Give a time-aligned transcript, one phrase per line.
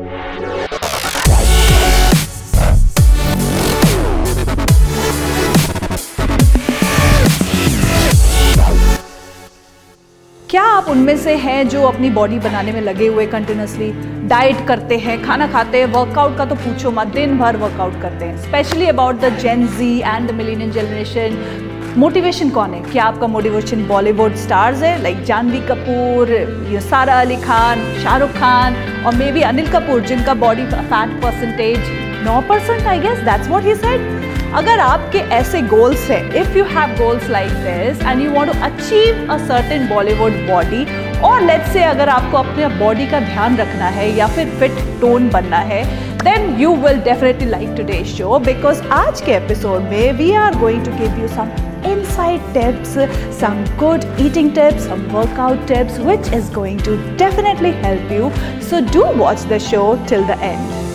[0.00, 0.12] क्या
[10.62, 13.90] आप उनमें से हैं जो अपनी बॉडी बनाने में लगे हुए कंटिन्यूसली
[14.28, 15.86] डाइट करते हैं, खाना खाते हैं?
[15.86, 19.98] वर्कआउट का तो पूछो मत, दिन भर वर्कआउट करते हैं। Specially about the gen G
[20.00, 22.80] and the millennial generation motivation कौन है?
[22.82, 25.02] क्या आपका मोटिवेशन बॉलीवुड स्टार्स है?
[25.02, 26.28] लाइक जानवी कपूर
[26.80, 28.74] सारा अली खान, शाहरुख खान
[29.06, 31.78] और मे बी अनिल कपूर जिनका body fat percentage
[32.24, 34.18] now percent I guess that's what he said
[34.54, 38.58] अगर आपके ऐसे गोल्स है if you have goals like this and you want to
[38.60, 40.84] achieve a certain Bollywood body
[41.20, 45.28] और let's say अगर आपको अपने body का ध्यान रखना है या फिर फिट टोन
[45.30, 45.82] बनना है
[46.22, 50.84] then you will definitely like today show because आज के एपिसोड में we are going
[50.84, 52.97] to give you some inside tips,
[53.37, 58.31] some good eating tips, some workout tips, which is going to definitely help you.
[58.61, 60.85] So, do watch the show till the end.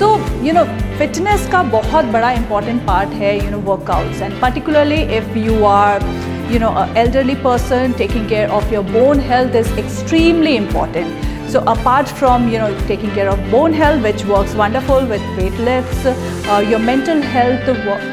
[0.00, 0.06] So
[0.44, 0.62] you know
[0.98, 6.04] fitness का बहुत बड़ा important part है you know workouts and particularly if you are
[6.49, 11.23] you know an elderly person taking care of your bone health is extremely important.
[11.49, 15.57] So apart from you know taking care of bone health which works wonderful with weight
[15.69, 17.67] lifts uh, your mental health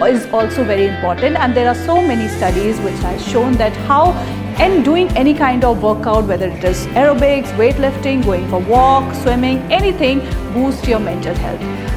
[0.09, 1.37] is also very important.
[1.37, 4.13] And there are so many studies which have shown that how
[4.59, 9.59] and doing any kind of workout whether it is aerobics weightlifting going for walk swimming
[9.73, 10.21] anything
[10.53, 11.92] boosts your mental health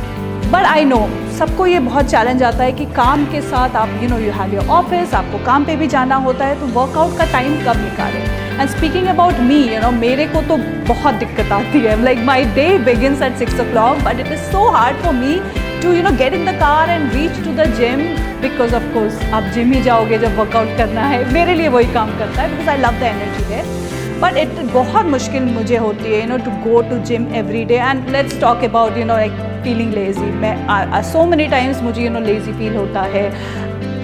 [0.56, 0.98] but I know
[1.38, 4.54] सबको ये बहुत challenge आता है कि काम के साथ आप you know you have
[4.54, 8.22] your office आपको काम पे भी जाना होता है तो वर्कआउट का टाइम कब निकालें?
[8.60, 12.46] And speaking about me you know मेरे को तो बहुत दिक्कत आती है। Like my
[12.56, 15.40] day begins at six o'clock but it is so hard for me
[15.84, 18.06] to you know get in the car and reach to the gym
[18.42, 22.18] because of course आप gym ही जाओगे जब वर्कआउट करना है। मेरे लिए वही काम
[22.20, 26.22] करता है because I love the energy है बट इट बहुत मुश्किल मुझे होती है
[26.22, 29.44] you know to go to gym every day and let's talk about you know like
[29.66, 33.24] feeling lazy मैं सो मेनी टाइम्स मुझे यू नो लेजी फील होता है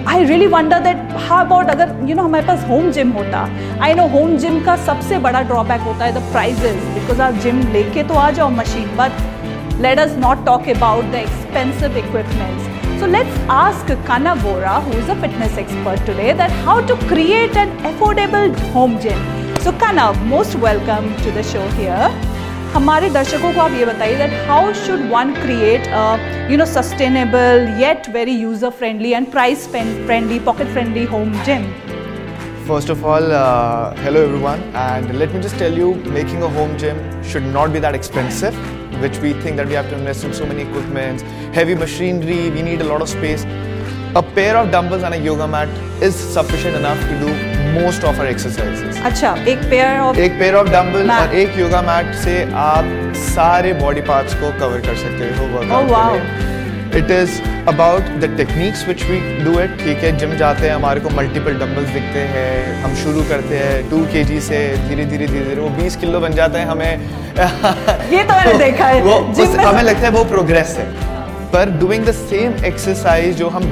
[0.08, 3.10] I really wonder that how about अगर यू you नो know, हमारे पास home gym
[3.12, 3.48] होता
[3.84, 7.60] I know home gym का सबसे बड़ा ड्रॉबैक होता है द प्राइजेज बिकॉज़ आप जिम
[7.72, 12.70] लेके तो आ जाओ machine but let us not talk about the expensive equipments
[13.02, 17.56] So let's ask Kana Bora, who is a fitness expert today, that how to create
[17.56, 19.24] an affordable home gym.
[19.64, 22.12] So Kana, most welcome to the show here.
[22.73, 25.87] हमारे दर्शकों को आप ये बताइए that how should one create
[26.51, 31.69] you know sustainable yet very user friendly and price friendly pocket friendly home gym
[32.67, 36.73] First of all, uh, hello everyone, and let me just tell you, making a home
[36.81, 38.57] gym should not be that expensive,
[39.03, 41.23] which we think that we have to invest in so many equipments,
[41.59, 43.45] heavy machinery, we need a lot of space.
[44.15, 48.20] A pair of dumbbells and a yoga mat is sufficient enough to do most of
[48.20, 49.02] our exercises.
[49.04, 53.72] अच्छा एक pair of एक pair of dumbbell और एक yoga mat से आप सारे
[53.82, 56.40] body parts को cover कर सकते हो workout oh, wow.
[56.96, 61.00] It is about the techniques which we do it ठीक है जिम जाते हैं हमारे
[61.00, 65.26] को मल्टीपल डम्बल्स दिखते हैं हम शुरू करते हैं टू के जी से धीरे धीरे
[65.26, 66.92] धीरे धीरे वो बीस किलो बन जाते हैं हमें।
[68.10, 70.86] ये तो मैंने देखा है वो उस, हमें लगता है वो प्रोग्रेस है।
[71.54, 73.64] पर डूइंग द सेम एक्सरसाइज जो हम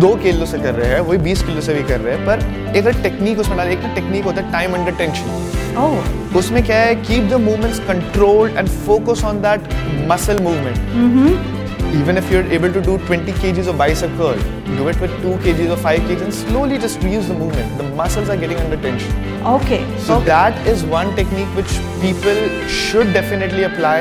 [0.00, 2.76] दो किलो से कर रहे हैं वही बीस किलो से भी कर रहे हैं पर
[2.76, 7.30] एक टेक्निक उसमें डाल एक टेक्निक होता है टाइम अंडर टेंशन उसमें क्या है keep
[7.30, 9.74] the movements controlled and focus on that
[10.08, 11.60] muscle movement
[11.94, 14.38] even if you're able to do 20 kgs of bicep curl,
[14.76, 17.76] do it with 2 kgs or 5 kgs and slowly just reuse the movement.
[17.76, 19.12] The muscles are getting under tension.
[19.54, 19.80] Okay.
[19.98, 20.26] So okay.
[20.26, 23.98] that is one technique which people should definitely apply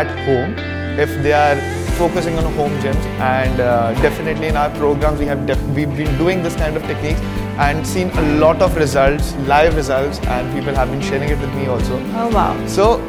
[0.00, 0.54] at home
[1.06, 1.56] if they are
[1.95, 5.39] focusing on home gyms and uh, definitely in our programs we have
[5.75, 7.21] we've been doing this kind of techniques
[7.67, 11.53] and seen a lot of results live results and people have been sharing it with
[11.55, 11.97] me also.
[12.15, 12.67] Oh wow.
[12.67, 12.99] So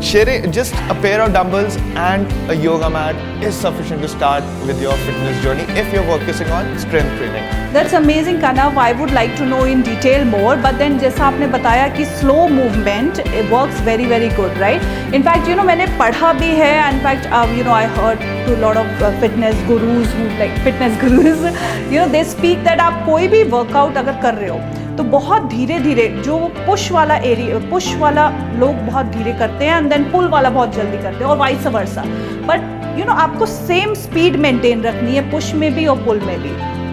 [0.00, 4.80] Sharing just a pair of dumbbells and a yoga mat is sufficient to start with
[4.80, 7.42] your fitness journey if you're focusing on strength training.
[7.72, 8.76] That's amazing, Kanav.
[8.76, 10.56] I would like to know in detail more.
[10.56, 14.88] But then, जैसा आपने बताया कि slow movement it works very very good, right?
[15.12, 16.72] In fact, you know मैंने पढ़ा भी है.
[16.94, 20.28] In fact, um, you know I heard to a lot of uh, fitness gurus who
[20.42, 21.46] like fitness gurus.
[21.92, 25.42] You know they speak that आप कोई भी workout अगर कर रहे हो तो बहुत
[25.50, 26.36] धीरे धीरे जो
[26.66, 28.28] पुश वाला एरिया पुश वाला
[28.58, 31.66] लोग बहुत धीरे करते हैं एंड देन पुल वाला बहुत जल्दी करते हैं और vice
[31.76, 32.02] versa
[32.48, 36.38] but you know आपको सेम स्पीड मेंटेन रखनी है पुश में भी और पुल में
[36.42, 36.50] भी.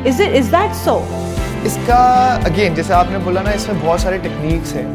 [0.09, 0.95] Is it is that so
[1.65, 1.97] इसका
[2.45, 4.85] अगेन जैसे आपने बोला ना इसमें बहुत सारे टेक्निक्स हैं.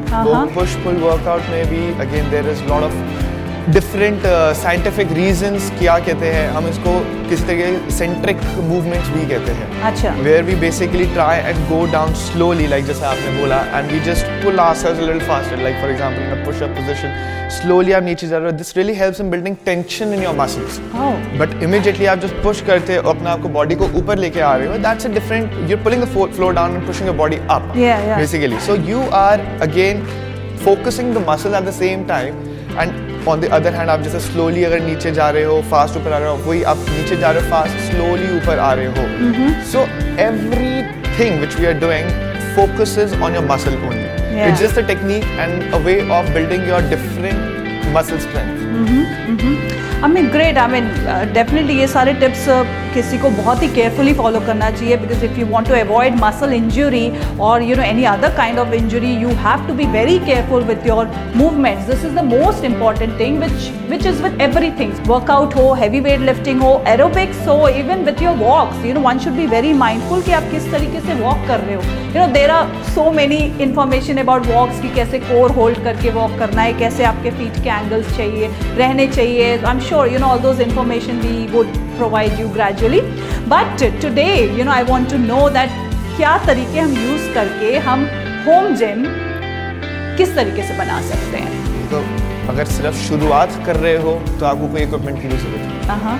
[0.55, 2.95] पुश पुल वर्कआउट में भी again there is lot of
[3.69, 4.23] different
[4.57, 6.93] scientific reason क्या कहते हैं हम इसको
[7.29, 12.67] किस तरह सेंट्रिक मूवमेंट भी कहते हैं। Where we basically try and go down slowly
[12.67, 17.49] like जैसे आपने बोला and we just pull ourselves a little like for example in
[17.51, 20.79] slowly आप नीचे जा रहे हो this really helps in building tension in your muscles
[21.41, 24.69] but immediately आप जो पुश करते हो अपने आपको बॉडी को ऊपर लेके आ रहे
[24.69, 29.03] हो that's different your pulling the floor down and pushing body up basically so you
[29.21, 30.05] are again
[30.65, 32.35] focusing the muscle at the same time
[32.79, 36.13] and on the other hand आप जैसे स्लोली अगर नीचे जा रहे हो फास्ट ऊपर
[36.13, 38.93] आ रहे हो वही आप नीचे जा रहे हो फास्ट स्लोली ऊपर आ रहे हो।
[39.73, 39.87] So
[40.23, 40.73] every
[41.19, 42.11] thing which we are doing
[42.57, 46.89] focus on your muscle only it just a technique and a way of building your
[46.91, 48.55] different muscle strength
[50.05, 50.85] I mean great I mean
[51.33, 52.47] definitely uh, ये सारे tips
[52.95, 56.53] किसी को बहुत ही carefully follow करना चाहिए because if you want to avoid muscle
[56.53, 57.03] injury
[57.49, 60.87] और you know any other kind of injury you have to be very careful with
[60.87, 65.55] your movements this is the most important thing which which is with every things workout
[65.57, 69.37] हो heavy weight lifting हो aerobics हो even with your walks you know one should
[69.37, 71.83] be very mindful कि आप किस तरीके से walk कर रहे हो.
[72.17, 73.39] You know there are so many
[73.69, 77.71] information about walks कि कैसे कोर होल्ड करके वॉक करना है कैसे आपके फीट के
[77.71, 79.57] एंगल्स चाहिए रहने चाहिए.
[79.57, 83.01] I am sure you know all those information we would provide you gradually
[83.53, 84.27] but today
[84.59, 85.71] you know I want to know that
[86.17, 88.05] क्या तरीके हम यूज़ करके हम
[88.47, 89.03] होम जिम
[90.19, 91.89] किस तरीके से बना सकते हैं?
[91.91, 92.03] तो
[92.53, 96.19] अगर सिर्फ़ शुरुआत कर रहे हो तो आपको कोई इक्विपमेंट की भी ज़रूरत नहीं। हाँ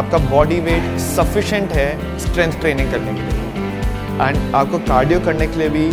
[0.00, 1.88] आपका बॉडी वेट सफिशेंट है
[2.26, 5.88] स्ट्रेंथ ट्रेनिंग करने के लिए। एंड आपको कार्डियो करने के लिए भी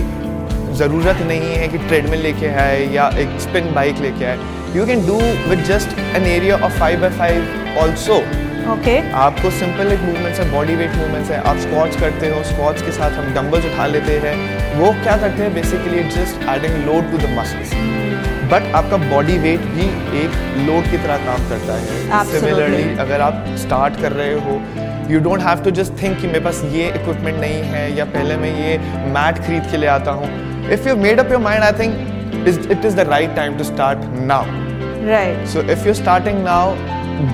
[0.77, 5.05] ज़रूरत नहीं है कि ट्रेडमिल लेके आए या एक स्पिन बाइक लेके आए। You can
[5.05, 5.13] do
[5.49, 8.15] with just an area of five by five also
[8.71, 12.81] okay आपको सिंपल एक मूवमेंट्स है बॉडी वेट मूवमेंट्स है। आप स्क्वाट्स करते हो स्क्वाट्स
[12.81, 14.33] के साथ हम डंबल्स उठा लेते हैं।
[14.79, 15.53] वो क्या करते हैं?
[15.53, 17.71] Basically just adding load to the muscles
[18.51, 19.87] but आपका बॉडी वेट भी
[20.19, 20.37] एक
[20.67, 24.61] लोड की तरह काम करता है। सिमिलरली अगर आप स्टार्ट कर रहे हो
[25.13, 28.37] you don't have to just think कि मेरे पास ये इक्विपमेंट नहीं है या पहले
[28.45, 28.77] मैं ये
[29.17, 30.31] मैट खरीद के ले आता हूँ।
[30.71, 34.09] If you made up your mind I think it is the right time to start
[34.25, 34.65] now
[35.07, 36.63] right So if you're starting now,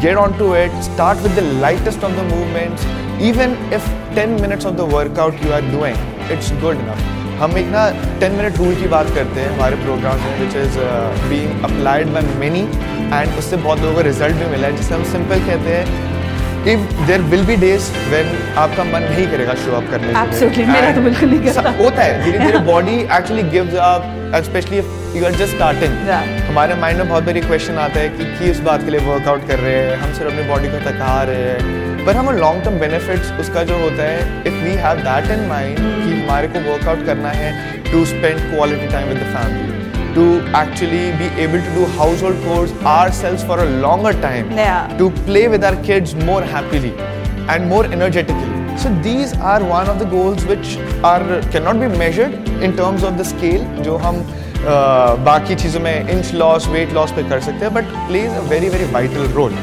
[0.04, 0.78] get onto it.
[0.86, 2.86] Start with the lightest of the movements.
[3.32, 6.00] Even if 10 minutes of the workout you are doing,
[6.36, 7.04] it's good enough.
[7.40, 7.84] हम एक ना
[8.22, 10.78] 10 minute rule की बात करते हैं हमारे programme में which is
[11.30, 12.60] being applied by many
[13.14, 16.12] and उससे बहुत लोगों को रिज़ल्ट भी मिला है जिसे हम सिंपल कहते हैं
[16.74, 18.30] if there will be days when
[18.66, 22.24] आपका मन नहीं करेगा शो अप करने Absolutely, मेरा तो बिल्कुल नहीं करता। होता है
[22.26, 24.82] धीरे धीरे body actually gives up specially
[25.16, 26.10] you are just starting
[26.50, 29.60] हमारे माइंड में बहुत बड़ी क्वेश्चन आता है कि किस बात के लिए वर्कआउट कर
[29.60, 33.32] रहे हैं हम सिर्फ़ अपनी बॉडी को थका रहे हैं पर हमें लॉन्ग टर्म बेनिफिट्स
[33.42, 37.30] उसका जो होता है if we have that in mind कि हमारे को वर्कआउट करना
[37.42, 37.52] है
[37.92, 39.82] to spend quality time with the family
[40.16, 40.26] to
[40.60, 41.86] actually be able to do
[42.24, 42.74] household chores
[43.22, 44.98] ourselves for a longer time Yeah.
[45.02, 46.96] to play with our kids more happily
[47.56, 48.50] and more energetically.
[48.84, 50.78] So these are one of the goals which
[51.10, 51.26] are
[51.56, 53.68] cannot be measured in terms of the scale
[54.06, 58.32] हम uh, बाकी चीज़ों में inch loss weight loss पे कर सकते हैं but plays
[58.32, 59.56] a very very vital role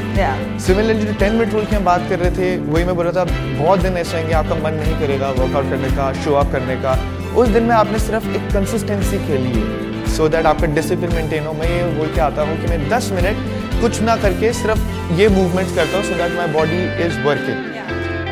[0.65, 3.25] similarly जो ten minute rule की हम बात कर रहे थे वही मैं बोल रहा
[3.25, 6.75] था बहुत दिन ऐसे होंगे आपका मन नहीं करेगा वर्कआउट करने का शो अप करने
[6.75, 6.93] का।
[7.37, 11.53] उस दिन में आपने सिर्फ़ एक कंसिस्टेंसी के लिए सो दैट आपका डिसिप्लिन मेंटेन हो।
[11.53, 15.29] मैं ये बोल के आता हूँ कि मैं 10 मिनट कुछ ना करके सिर्फ़ ये
[15.29, 17.69] मूवमेंट्स करता हूँ so that my body is working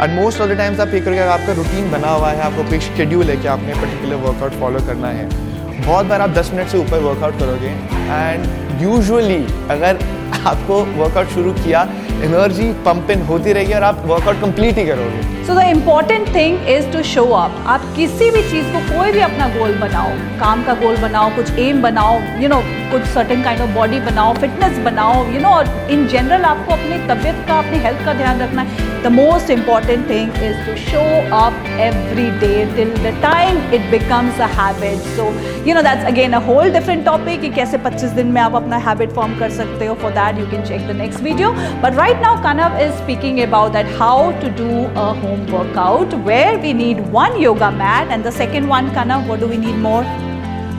[0.01, 2.69] and most of the times आप ये करोगे अगर आपका रूटीन बना हुआ है आपको
[2.69, 5.48] कोई शेड्यूल है कि आपने पर्टिकुलर वर्कआउट फॉलो करना है
[5.85, 9.99] बहुत बार आप 10 मिनट से ऊपर वर्कआउट करोगे एंड यूजुअली अगर
[10.47, 11.83] आपको वर्कआउट शुरू किया
[12.23, 16.67] एनर्जी पंप इन होती रहेगी और आप वर्कआउट कंप्लीट ही करोगे। So the important thing
[16.69, 20.09] is to show up आप किसी भी चीज़ को कोई भी अपना गोल बनाओ,
[20.39, 22.61] काम का गोल बनाओ, कुछ एम बनाओ यू नो
[22.91, 26.97] कुछ सर्टेन काइंड ऑफ़ बॉडी बनाओ फिटनेस बनाओ यू नो और इन जनरल आपको अपनी
[27.07, 31.03] तबीयत का, अपनी हेल्थ का ध्यान रखना है। The most important thing is to show
[31.35, 35.31] up every day till the time it becomes a habit so
[35.67, 38.77] you know that's again a whole different topic कि कैसे 25 दिन में आप अपना
[38.87, 41.51] हैबिट फॉर्म कर सकते हो। For that you can check the next video
[41.83, 44.68] but right Now Kanav is speaking about that how to do
[45.00, 49.42] a home workout where we need one yoga mat and the second one Kanav what
[49.44, 50.04] do we need more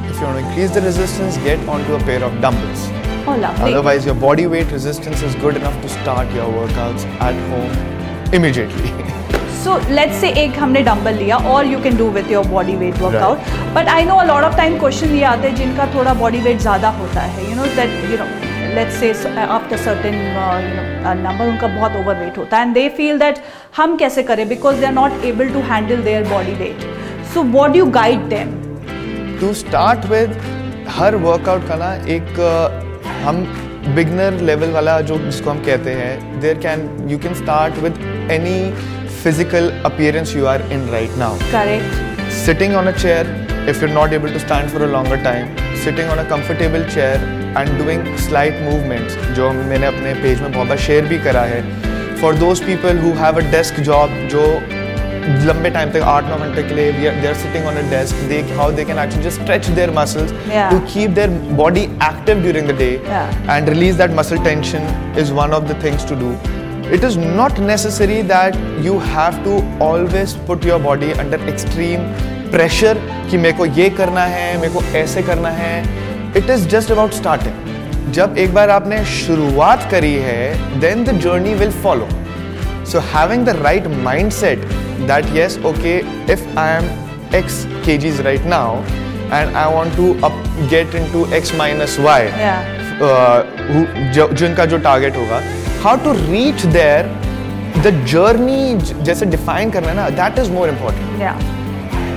[0.09, 2.85] If you want to increase the resistance, get onto a pair of dumbbells.
[3.27, 7.43] oh lovely Otherwise, your body weight resistance is good enough to start your workouts at
[7.51, 8.93] home immediately.
[9.65, 13.05] so let's say एक हमने dumbbell लिया और you can do with your body weight
[13.05, 16.43] workout but I know a lot of time question ये आते हैं जिनका थोड़ा body
[16.49, 18.48] weight ज़्यादा होता है you know that you know
[18.78, 22.66] let's say uh, after certain uh, you know uh, number उनका बहुत overweight होता है
[22.66, 23.40] and they feel that
[23.76, 26.86] हम कैसे करें because they are not able to handle their body weight
[27.34, 28.54] so what do you guide them
[29.42, 30.36] to start with,
[30.98, 32.52] हर workout का ना एक अ,
[33.26, 33.36] हम
[33.94, 37.98] बिगनर लेवल वाला जो जिसको हम कहते हैं there can you can start with
[38.32, 38.56] any
[39.22, 42.08] physical appearance you are in right now correct
[42.40, 43.22] sitting on a chair
[43.70, 45.48] if you're not able to stand for a longer time
[45.85, 47.17] sitting on a comfortable chair
[47.61, 51.61] and doing slight movements जो मैंने अपने page में बहुत बार share भी करा है
[52.21, 54.45] for those people who have a desk job जो
[55.45, 58.41] लंबे टाइम तक आठ नौ घंटे के लिए they are sitting on a desk they
[58.57, 60.69] how they can actually just stretch their muscles Yeah.
[60.71, 61.29] To keep their
[61.61, 63.39] body active during the day Yeah.
[63.55, 64.85] and release that muscle tension
[65.23, 66.35] is one of the things to do.
[66.95, 69.53] It is not necessary that you have to
[69.87, 72.03] always put your body under extreme
[72.52, 72.98] pressure
[73.30, 75.74] कि मेरे को ये करना है मेरे को ऐसे करना है।
[76.36, 81.54] It is just about starting जब एक बार आपने शुरुआत करी है then the journey
[81.54, 82.08] will follow
[82.92, 84.64] so having the right mind set
[85.08, 85.96] that yes okay
[86.32, 86.88] if I am
[87.36, 88.76] X K G is right now
[89.32, 92.28] and I want to up get in to X minus Y
[94.34, 95.40] जिनका जो target होगा
[95.82, 97.16] how to reach there
[97.78, 101.58] the journey जैसे define करना है ना that is more important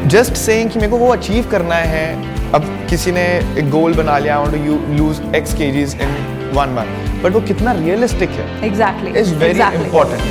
[0.07, 2.05] just से मेरे को वो अचीव करना है।
[2.53, 3.25] अब किसी ने
[3.60, 6.10] एक गोल बना लिया आई you lose X K Gs in
[6.55, 10.22] one month but वो कितना रियलिस्टिक है। Exactly is very important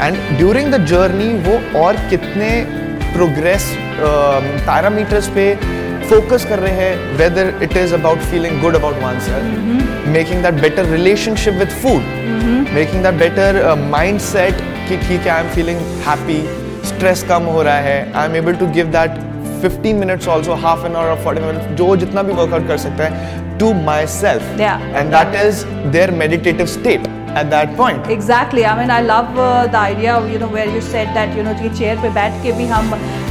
[0.00, 2.48] and during the journey वो और कितने
[3.12, 5.54] प्रोग्रेस पैरामीटर्स uh, पे
[6.10, 10.90] फोकस कर रहे हैं whether it is about feeling good about oneself making that better
[10.90, 12.02] relationship with food
[12.74, 16.40] making that better mind set कि ठीक है I am feeling happy
[17.00, 19.18] stress कम हो रहा है, I'm able to give that
[19.62, 23.04] 15 minutes also, half an hour or 40 minutes, जो जितना भी workout कर सकता
[23.04, 24.42] है to myself.
[24.58, 24.84] Yeah.
[24.98, 25.64] And that is
[25.94, 27.08] their meditative state
[27.40, 28.06] at that point.
[28.08, 28.64] Exactly.
[28.64, 31.42] I mean, I love uh, the idea, of, you know, where you said that, you
[31.42, 32.90] know, कि chair पे बैठ के भी हम,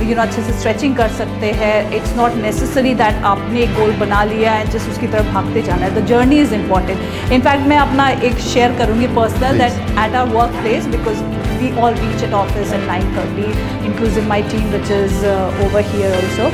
[0.09, 1.73] you know, अच्छे से stretching कर सकते हैं.
[1.99, 5.85] It's not necessary that आपने एक गोल बना लिया है जिस उसकी तरफ़ भागते जाना
[5.85, 5.93] है.
[5.95, 7.31] The journey is important.
[7.38, 9.77] In fact, मैं अपना एक शेयर करूँगी personal Please.
[9.77, 13.51] that at our workplace because we all reach at office at 9:30,
[13.86, 16.50] inclusive my team which is uh, over here also.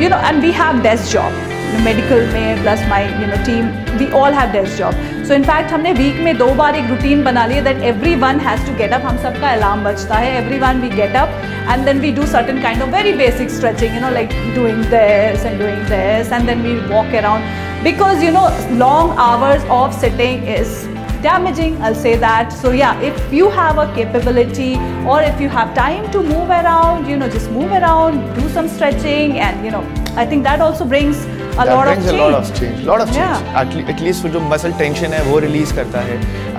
[0.00, 1.46] You know, and we have desk job.
[1.84, 3.66] Medical में plus my you know team
[3.98, 7.44] we all have desk job so in fact हमने week में दो बार एक routine बना
[7.46, 10.80] लिया that every one has to get up हम सबका अलार्म बजता है every one
[10.80, 11.40] we get up
[11.70, 15.46] and then we do certain kind of very basic stretching you know like doing this
[15.46, 20.48] and doing this and then we walk around because you know long hours of sitting
[20.56, 24.71] is damaging i'll say that so yeah if you have a capability
[25.13, 28.67] or if you have time to move around you know just move around do some
[28.75, 29.83] stretching and you know
[30.23, 32.83] i think that also brings a that lot brings of change a lot of change
[32.91, 33.59] lot of change Yeah.
[33.61, 36.15] at, le- at least वो जो muscle tension है वो release करता है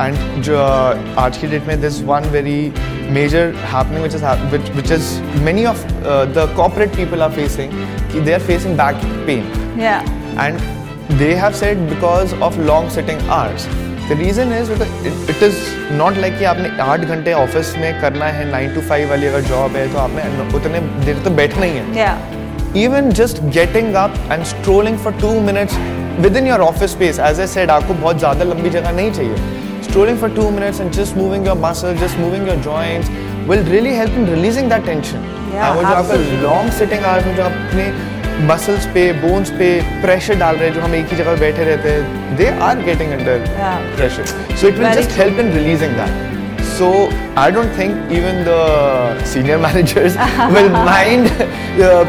[0.06, 2.58] and जो uh, आज की date में this one very
[3.18, 5.10] major happening which is hap- which which is
[5.48, 5.82] many of
[6.12, 7.74] uh, the corporate people are facing
[8.12, 9.50] कि they are facing back pain
[9.82, 10.14] yeah
[10.46, 10.70] and
[11.22, 13.66] they have said because of long sitting hours
[14.09, 15.57] The reason is it is
[15.93, 19.41] not like कि आपने आठ घंटे office में करना है nine to five वाली अगर
[19.49, 22.07] जॉब है तो आपने उतने देर तो बैठना ही है।
[22.77, 25.77] Even just getting up and strolling for two minutes
[26.37, 29.35] within your office space as I said आपको बहुत ज़्यादा लंबी जगह नहीं चाहिए।
[29.83, 33.09] Strolling for two minutes and just moving your muscle just moving your joints
[33.49, 35.19] will really help in releasing that tension
[36.43, 37.85] long sitting hours में जो अपने
[38.47, 39.69] मसल्स पे बोन्स पे
[40.01, 43.11] प्रेशर डाल रहे हैं जो हम एक ही जगह बैठे रहते हैं they are getting
[43.11, 43.45] under
[43.95, 46.89] pressure so it will just help in releasing that so
[47.39, 50.17] I don't think even the senior managers
[50.53, 51.29] will mind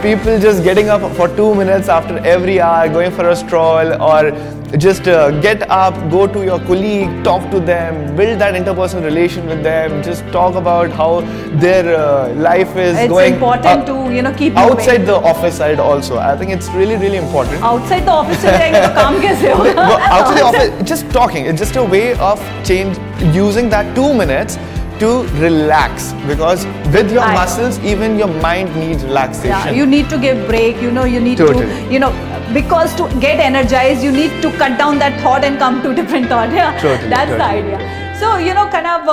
[0.03, 4.31] people just getting up for two minutes after every hour going for a stroll और
[4.79, 9.47] just uh, get up go to your colleague talk to them build that interpersonal relation
[9.47, 10.03] with them.
[10.03, 11.23] Just talk about how
[11.59, 15.57] their uh, life is it's going important uh, to you know keep outside the office
[15.57, 16.19] side also.
[16.19, 17.63] I think it's really really important.
[17.63, 21.47] Outside the office side outside the office just talking.
[21.47, 22.97] It's just a way of change
[23.35, 24.57] using that 2 minutes
[25.01, 26.65] to relax because
[26.95, 29.49] with your I- muscles, even your mind needs relaxation.
[29.51, 30.81] Yeah, you need to give break.
[30.83, 31.67] You know, you need Totally.
[31.67, 32.13] to, you know,
[32.53, 36.29] because to get energized, you need to cut down that thought and come to different
[36.29, 36.51] thought.
[36.53, 38.10] Yeah, Totally, that's the idea.
[38.21, 39.07] So you know Kanav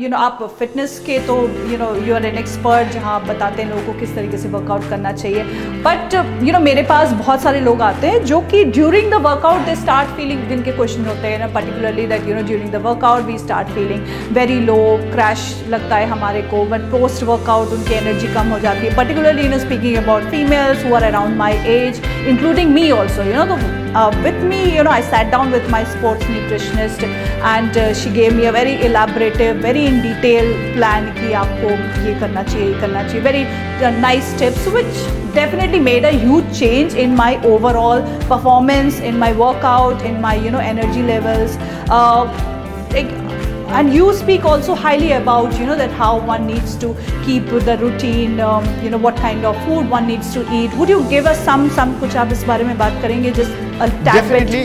[0.00, 1.34] you know आप fitness के तो
[1.70, 4.48] you know you are an expert जहाँ आप बताते हैं लोगों को किस तरीके से
[4.48, 5.42] वर्कआउट करना चाहिए।
[5.84, 9.66] बट यू नो मेरे पास बहुत सारे लोग आते हैं जो कि during the workout
[9.66, 12.82] they start feeling दिन के क्वेश्चन होते हैं ना particularly that you know during the
[12.86, 14.80] workout we start feeling very low
[15.12, 19.48] crash लगता है हमारे को। बट पोस्ट वर्कआउट उनकी एनर्जी कम हो जाती है। Particularly
[19.48, 23.58] no speaking about females who are around my age including me also you know
[24.22, 28.50] with me you know I set down with my sports nutritionist and she gave me
[28.54, 31.70] very elaborative very in detail plan कि आपको
[32.02, 33.42] ये करना चाहिए, ये करना चाहिए। Very
[34.00, 34.92] nice steps which
[35.34, 36.10] definitely made a
[36.52, 41.56] change in my overall performance in my workout in my you know energy levels
[42.96, 43.08] एक
[43.74, 46.94] and you speak also highly about you know that how one needs to
[47.24, 50.88] keep the routine um, you know what kind of food one needs to eat would
[50.88, 53.62] you give us some some कुछ आप इस बारे में बात करेंगे just?
[53.80, 54.62] Definitely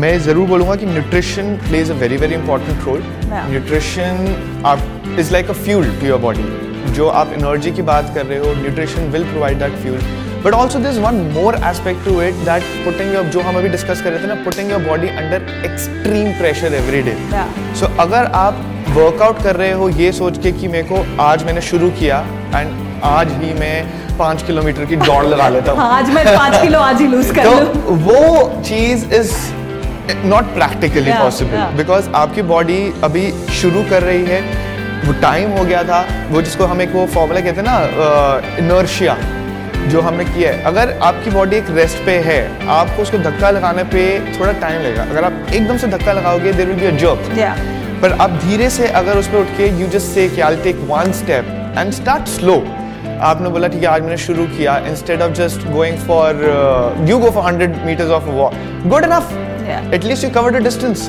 [0.00, 3.02] मैं ज़रूर बोलूँगा कि nutrition plays a very very important role.
[3.50, 8.26] Nutrition आप is like a fuel to your body जो आप एनर्जी की बात कर
[8.26, 10.00] रहे हो nutrition will provide that fuel
[10.44, 14.02] but also this one more aspect to it that putting your जो हम अभी डिस्कस
[14.02, 17.16] कर रहे थे ना putting your body under extreme pressure every day
[17.80, 21.60] so अगर आप वर्कआउट कर रहे हो ये सोच के कि मेरे को आज मैंने
[21.62, 22.18] शुरू किया
[22.54, 22.72] एंड
[23.10, 23.76] आज ही मैं
[24.18, 27.44] पाँच किलोमीटर की दौड़ लगा लेता हूँ। आज मैं पाँच किलो आज ही लूज कर
[27.44, 29.32] लूँ। तो वो चीज़ is
[30.24, 33.30] not practically possible because आपकी बॉडी अभी
[33.60, 34.40] शुरू कर रही है
[35.06, 39.16] वो टाइम हो गया था वो जिसको हम एक वो फॉर्मूला कहते हैं ना इनर्शिया
[39.90, 43.84] जो हमने किया है। अगर आपकी बॉडी एक रेस्ट पे है आपको उसको धक्का लगाने
[43.86, 44.02] पे
[44.38, 48.12] थोड़ा टाइम लगेगा। अगर आप एकदम से धक्का लगाओगे there will be a jerk पर
[48.20, 51.12] आप धीरे से अगर उस पर उठ के यू जस्ट से कि I take one
[51.14, 52.54] step and start slow
[53.22, 57.30] आपने बोला ठीक है आज मैंने शुरू किया। Instead of just going for you go
[57.30, 58.54] for hundred metres of walk
[58.86, 61.08] good enough at least you cover the distance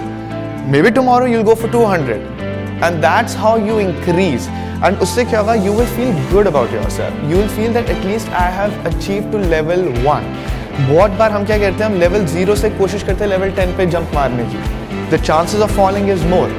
[0.81, 4.49] maybe tomorrow you'll go for two hundred and that's how you increase
[4.85, 8.33] and उससे क्या होगा you will feel good about yourself you will feel that at least
[8.41, 10.33] I have achieve to level one
[10.79, 11.89] बहुत बार हम क्या करते हैं?
[11.91, 14.61] हम लेवल ज़ीरो से कोशिश करते हैं लेवल टेन पे जंप मारने की.
[15.11, 16.49] The chances of falling is more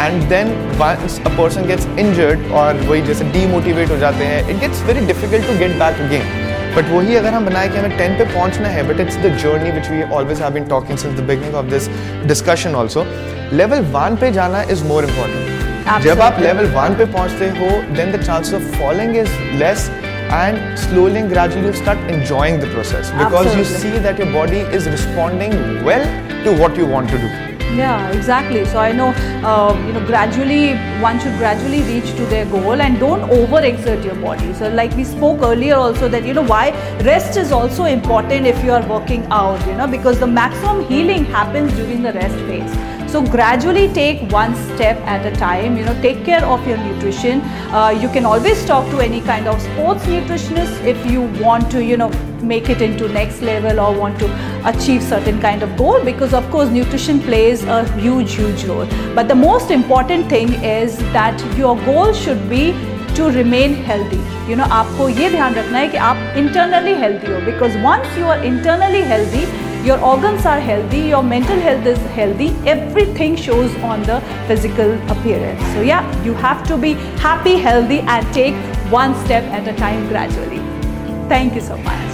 [0.00, 4.60] and then once a person gets injured और वही जैसे डीमोटिवेट हो जाते हैं it
[4.60, 8.16] gets very difficult to get back again but वही अगर हम बनाए कि हमें टेन
[8.18, 11.24] पे पहुँचना है but it's the journey which we always have been talking since the
[11.28, 11.88] beginning of this
[12.26, 13.06] discussion also
[13.52, 15.57] level one पे जाना इज़ मोर इंपॉर्टेंट
[16.03, 16.43] जब आप Absolutely.
[16.43, 19.91] लेवल वन पे पहुंचते हो then the chances of falling is less
[20.35, 23.81] and slowly and gradually you start enjoying the process because you Absolutely.
[23.81, 25.57] see that your body is responding
[25.89, 26.05] well
[26.45, 27.33] to what you want to do
[27.77, 28.65] Yeah, exactly.
[28.65, 29.07] So I know,
[29.51, 34.13] uh, you know, gradually one should gradually reach to their goal and don't overexert your
[34.15, 34.53] body.
[34.53, 36.69] So like we spoke earlier also that you know why
[37.01, 39.65] rest is also important if you are working out.
[39.65, 42.77] You know because the maximum healing happens during the rest phase.
[43.07, 45.77] So gradually take one step at a time.
[45.77, 47.41] You know, take care of your nutrition.
[47.71, 51.83] Uh, you can always talk to any kind of sports nutritionist if you want to,
[51.83, 52.09] you know,
[52.43, 54.27] make it into next level or want to
[54.65, 59.27] achieve certain kind of goal because of course nutrition plays a huge huge role but
[59.27, 62.71] the most important thing is that your goal should be
[63.15, 67.41] to remain healthy you know आपको ये ध्यान रखना है कि आप internally healthy हो
[67.49, 69.45] because once you are internally healthy
[69.88, 75.62] your organs are healthy your mental health is healthy everything shows on the physical appearance.
[75.72, 76.92] So yeah you have to be
[77.26, 78.54] happy healthy and take
[78.92, 80.58] one step at a time gradually.
[81.28, 82.08] Thank you so much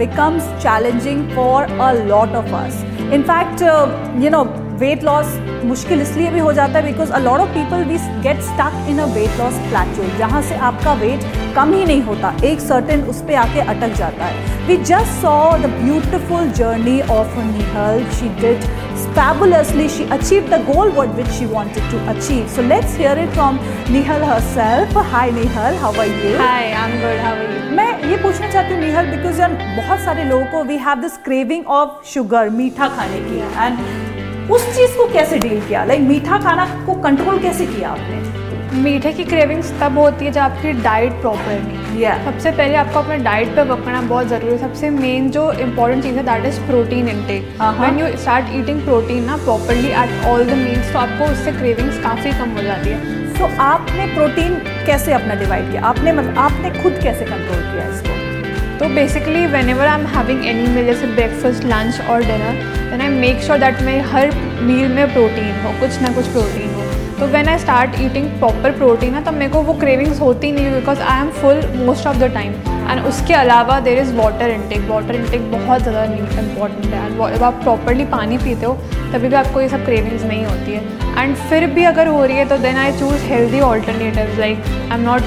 [0.00, 2.82] becomes challenging for a lot of us.
[3.18, 3.86] In fact uh,
[4.24, 4.44] you know
[4.82, 8.40] weight loss मुश्किल इसलिए भी हो जाता है because a lot of people we get
[8.42, 11.24] stuck in a weight loss plateau जहाँ से आपका wait
[11.56, 15.34] कम ही नहीं होता एक सर्टेन उस पर आके अटक जाता है। We just saw
[15.62, 18.64] the beautiful journey of Nihal she did
[19.14, 23.32] fabulously she achieved the goal what which she wanted to achieve so let's hear it
[23.32, 23.58] from
[23.94, 27.20] nihal herself hi nihal how are you Hi, I'm good.
[27.20, 27.60] How are you?
[27.76, 31.16] मैं ये पूछना चाहती हूँ निहल because यार बहुत सारे लोगों को we have this
[31.24, 36.38] craving of sugar मीठा खाने की एंड उस चीज़ को कैसे डील किया लाइक मीठा
[36.42, 38.39] खाना को कंट्रोल कैसे किया आपने
[38.74, 42.18] मीठे की क्रेविंग्स तब होती है जब आपकी डाइट प्रॉपर नहीं Yeah.
[42.24, 46.02] सबसे पहले आपको अपने डाइट पे वर्क करना बहुत ज़रूरी है। सबसे मेन जो इंपॉर्टेंट
[46.02, 47.48] चीज़ है that is protein intake.
[47.78, 51.98] When you start eating protein ना properly at all the meals तो आपको उससे क्रेविंग्स
[52.02, 54.54] काफ़ी कम हो जाती है। तो आपने प्रोटीन
[54.86, 55.82] कैसे अपना डिवाइड किया?
[55.82, 58.78] आपने मतलब आपने खुद कैसे कंट्रोल किया इसको?
[58.78, 63.08] तो basically whenever I am having any meal जैसे ब्रेकफास्ट लंच और dinner then I
[63.18, 64.30] make sure that मेरे हर
[64.62, 66.69] मील में प्रोटीन हो कुछ ना कुछ प्रोटीन
[67.20, 70.70] तो when I start eating proper protein ना तब मेरे को वो क्रेविंग्स होती नहीं
[70.74, 72.52] because I am full most of the time
[72.90, 77.04] and उसके अलावा there is water intake water intake बहुत ज़्यादा इंपॉर्टेंट है.
[77.06, 78.72] एंड जब आप प्रॉपरली पानी पीते हो
[79.12, 80.82] तभी भी आपको ये सब क्रेविंग्स नहीं होती है.
[81.18, 84.98] एंड फिर भी अगर हो रही है तो then I choose healthy alternative like I
[84.98, 85.22] am not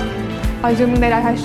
[0.66, 1.40] assuming have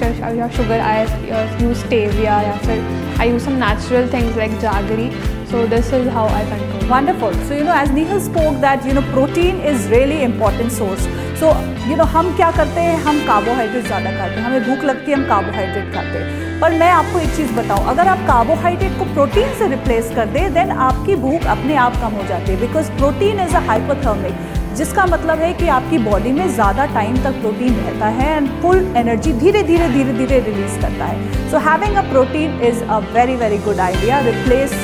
[0.56, 5.08] sugar, I uh, use stevia, या फिर I use some natural things like jaggery.
[5.50, 6.90] So this is how I control.
[6.90, 7.32] Wonderful.
[7.46, 11.06] So you know, as Nihal spoke that you know protein is really important source.
[11.36, 11.52] So
[11.88, 15.16] you know हम क्या करते हैं हम carbohydrate ज़्यादा खाते हैं हमें भूख लगती है
[15.16, 19.54] हम कार्बोहाइड्रेट खाते हैं पर मैं आपको एक चीज़ बताऊँ अगर आप कार्बोहाइड्रेट को प्रोटीन
[19.58, 23.40] से रिप्लेस कर दें देन आपकी भूख अपने आप कम हो जाती है because protein
[23.46, 28.08] is a hypothermic जिसका मतलब है कि आपकी बॉडी में ज़्यादा टाइम तक प्रोटीन रहता
[28.18, 32.60] है एंड फुल एनर्जी धीरे धीरे धीरे धीरे रिलीज़ करता है। So having a protein
[32.68, 34.74] is a very very good idea replace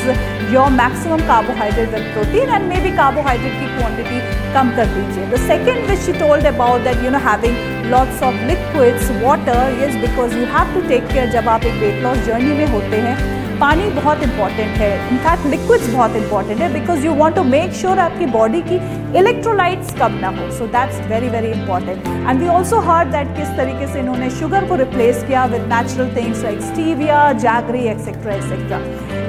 [0.52, 4.18] your maximum carbohydrate with protein and maybe carbohydrate की क्वांटिटी
[4.54, 8.42] कम कर दीजिए। The second which you told about that you know having lots of
[8.50, 12.58] liquids water is because you have to take care जब आप एक weight loss journey
[12.58, 13.16] में होते हैं
[13.60, 17.98] पानी बहुत इंपॉर्टेंट है। इनफैक्ट लिक्विड्स बहुत इंपॉर्टेंट है because you want to make sure
[17.98, 18.76] आपकी बॉडी की
[19.18, 23.56] इलेक्ट्रोलाइट्स कम ना हो। So that's very very important and we also heard that किस
[23.56, 28.78] तरीके से इन्होंने शुगर को रिप्लेस किया with natural things like stevia jaggery etcetera etcetera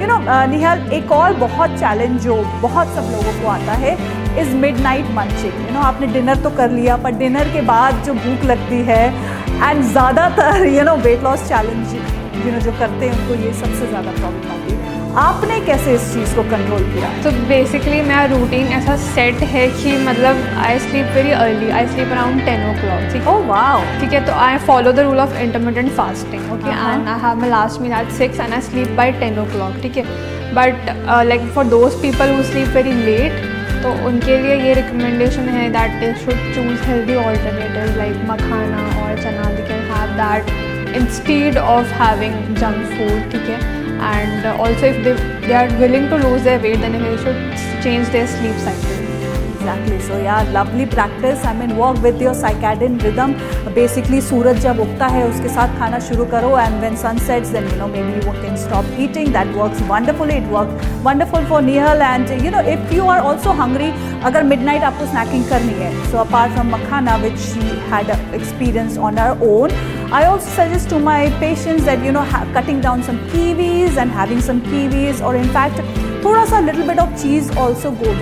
[0.00, 0.18] you know
[0.52, 3.96] Nihal एक और बहुत चैलेंज जो बहुत सब लोगों को आता है
[4.40, 8.14] is midnight munching you know आपने डिनर तो कर लिया, पर डिनर के बाद जो
[8.14, 11.94] भूख लगती है एंड ज़्यादातर you know weight loss challenge
[12.44, 16.12] you know जो करते हैं उनको ये सबसे ज़्यादा प्रॉब्लम आती है। आपने कैसे इस
[16.14, 17.10] चीज़ को कंट्रोल किया?
[17.22, 22.12] तो बेसिकली मेरा रूटीन ऐसा सेट है कि मतलब I sleep very early I sleep
[22.12, 23.36] around ten o'clock ठीक है?
[23.48, 27.40] वाह ठीक है तो I follow the rule of intermittent fasting okay and I have
[27.40, 30.04] my last meal at six and I sleep by ten o'clock ठीक है?
[30.54, 30.94] But
[31.28, 33.44] like for those people who sleep very late
[33.82, 39.22] तो उनके लिए ये recommendation है that they should choose healthy alternative like makhana और
[39.22, 43.58] chana they can have that instead of having junk food okay
[44.00, 45.14] and also if they,
[45.46, 48.96] they are willing to lose their weight then they should change their sleep cycle
[49.66, 53.32] exactly so yeah lovely practice i mean work with your circadian rhythm
[53.78, 57.66] basically सूरज जब उगता है उसके साथ खाना शुरू करो and when sun sets then
[57.70, 62.04] you know maybe you can stop eating that works wonderfully it works wonderful for Nihal
[62.12, 63.90] and you know if you are also hungry
[64.30, 69.22] अगर midnight आपको snacking करनी है so apart from makhana which she had experience on
[69.24, 69.78] her own
[70.12, 74.40] I also suggest to my patients that you know cutting down some kiwis and having
[74.40, 75.80] some kiwis or in fact
[76.22, 78.12] थोड़ा सा little bit of cheese also go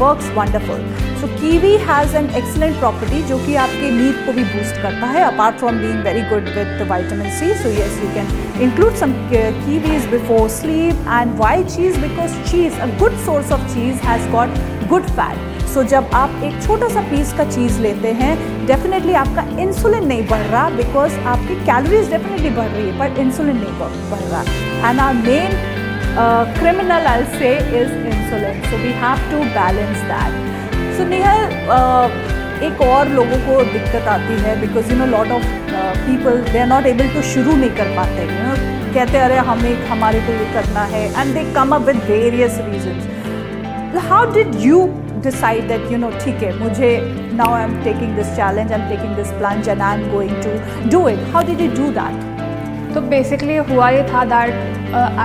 [0.00, 0.80] works wonderful.
[1.20, 5.24] So kiwi has an excellent property जो कि आपके नींद को भी boost करता है
[5.30, 7.54] apart from being very good with the vitamin C.
[7.62, 8.26] So yes, you can
[8.68, 10.94] include some kiwis before sleep.
[11.06, 11.98] And why cheese?
[11.98, 14.48] Because cheese, a good source of cheese has got
[14.88, 15.53] good fat.
[15.74, 18.34] So so, जब आप एक छोटा सा piece का चीज़ लेते हैं
[18.66, 23.56] definitely आपका insulin नहीं बढ़ रहा बिकॉज़ आपकी कैलोरीज डेफिनेटली बढ़ रही है पर इंसुलिन
[23.56, 23.74] नहीं
[24.10, 24.42] बढ़ रहा।
[24.90, 25.56] And are main
[26.58, 33.08] criminal I say is insulin so we have to balance that so Nihal एक और
[33.18, 35.52] लोगों को दिक्कत आती है because you know lot of
[36.06, 38.54] people they are not able to शुरू नहीं कर पाते यू नो
[38.94, 43.98] कहते अरे हमें हमारे को ये करना है। And they come up with various reason
[44.10, 44.86] how did you
[45.23, 46.91] decide that you know ठीक है मुझे
[47.39, 50.57] now I'm taking this challenge I'm taking this plunge and I'm going to
[50.95, 52.27] do it how did you do that
[52.93, 54.53] तो basically हुआ ये था that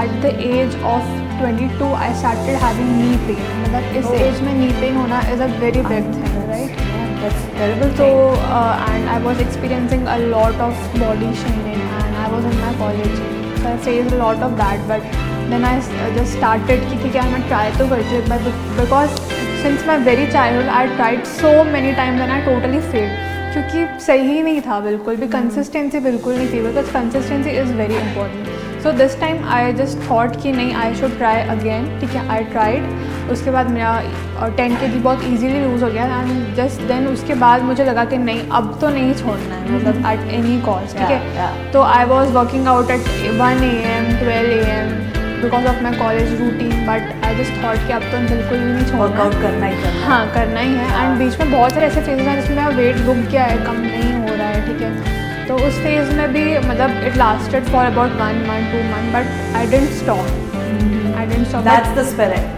[0.01, 4.43] at the age of 22 I started having knee pain मतलब इस as oh.
[4.45, 6.83] में knee pain होना is a very big thing right
[7.25, 7.93] That's terrible.
[7.99, 8.07] So,
[8.55, 12.73] uh, and I was experiencing a lot of body shaming, and I was in my
[12.81, 13.17] college,
[13.63, 14.85] so I faced a lot of that.
[14.91, 15.09] But
[15.55, 15.73] then I
[16.19, 20.62] just started कि ठीक है मैं try तो करती हूँ but because my very child
[20.62, 23.28] childhood I tried so many times and I totally failed.
[23.54, 27.96] क्योंकि सही ही नहीं था बिल्कुल भी कंसिस्टेंसी बिल्कुल नहीं थी because consistency is very
[27.96, 32.28] important so this time I just thought कि नहीं आई शुड ट्राई अगेन ठीक है
[32.30, 36.82] आई ट्राइड उसके बाद मेरा टेन के जी बहुत ईजीली लूज़ हो गया एंड जस्ट
[36.88, 40.62] देन उसके बाद मुझे लगा कि नहीं अब तो नहीं छोड़ना है मतलब एट एनी
[40.62, 41.72] कॉज ठीक है?
[41.72, 43.10] तो I was working out at
[43.42, 44.99] one A M twelve A M
[45.42, 48.86] because of my college routine but I just thought कि अब तो बिल्कुल भी नहीं
[48.86, 51.86] छोड़ना वर्कआउट करना ही करना हाँ। करना ही है। एंड हाँ। बीच में बहुत सारे
[51.86, 54.82] ऐसे फेजेस हैं जिसमें मेरा वेट रुक गया है कम नहीं हो रहा है ठीक
[54.82, 59.14] है। तो उस फ़ेज़ में भी मतलब it lasted for about one month two month
[59.14, 62.58] but I didn't stop I didn't stop that's the spirit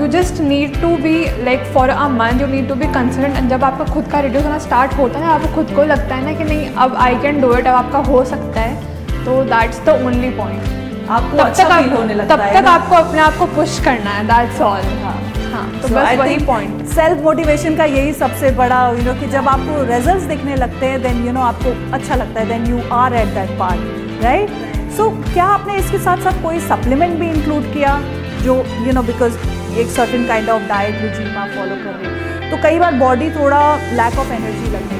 [0.00, 3.50] you just need to be like for a month you need to be consistent and
[3.50, 6.32] जब आपका खुद का reduce होना start होता है आपको खुद को लगता है ना
[6.38, 10.02] कि नहीं अब आई कैन डू इट अब आपका हो सकता है। तो दैट्स द
[10.06, 10.79] ओनली पॉइंट
[11.10, 13.78] आपको तब अच्छा तक आप, होने लगता तब है तक आपको अपने आप को पुश
[13.84, 15.14] करना है दैट्स ऑल हाँ
[15.52, 19.10] हाँ तो so बस वही पॉइंट सेल्फ मोटिवेशन का यही सबसे बड़ा यू you नो
[19.10, 22.46] know, कि जब आपको रिजल्ट्स दिखने लगते हैं देन यू नो आपको अच्छा लगता है
[22.48, 24.48] then you are at that part right
[24.96, 28.00] so so, क्या आपने इसके साथ साथ कोई सप्लीमेंट भी इंक्लूड किया?
[28.42, 28.54] जो
[28.86, 29.38] यू नो बिकॉज़
[29.78, 33.30] एक certain kind of diet routine आप फॉलो कर रहे हैं। तो कई बार बॉडी
[33.30, 34.99] थोड़ा लैक ऑफ़ एनर्जी लगने लगती है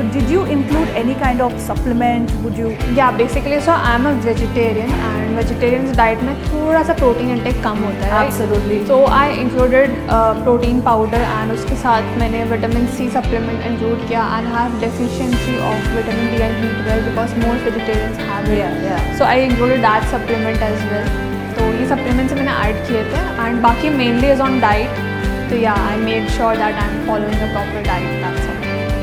[0.00, 4.06] so did you include any kind of supplement would you या basically so I am
[4.08, 8.78] a vegetarian and vegetarian diet में थोड़ा सा प्रोटीन इंटेक कम होता है Absolutely.
[8.88, 9.96] So I included
[10.44, 15.90] protein powder and उसके साथ मैंने विटामिन सी सप्लीमेंट इंक्लूड किया and have deficiency of
[15.96, 19.02] vitamin D and B twelve because most vegetarians have Yeah, yeah.
[19.18, 21.10] So I included that supplement as well
[21.56, 25.04] तो ये supplements मैंने add किए थे and बाकी मेनली इज़ ऑन डाइट
[25.50, 28.49] तो या I made sure that I am following a proper diet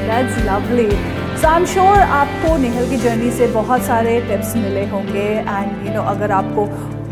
[0.07, 0.89] that's lovely
[1.41, 5.87] so I am sure आपको निहल की जर्नी से बहुत सारे टिप्स मिले होंगे एंड
[5.87, 6.67] यू नो अगर आपको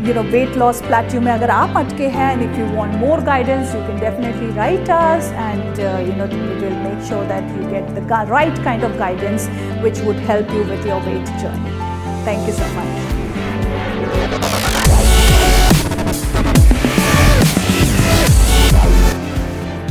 [0.06, 3.20] you know weight loss plateau में अगर आप अटके हैं and if you want more
[3.30, 7.70] guidance you can definitely write us and you know we will make sure that you
[7.70, 9.48] get the right kind of guidance
[9.82, 11.74] which would help you with your weight journey.
[12.24, 13.16] Thank you so much.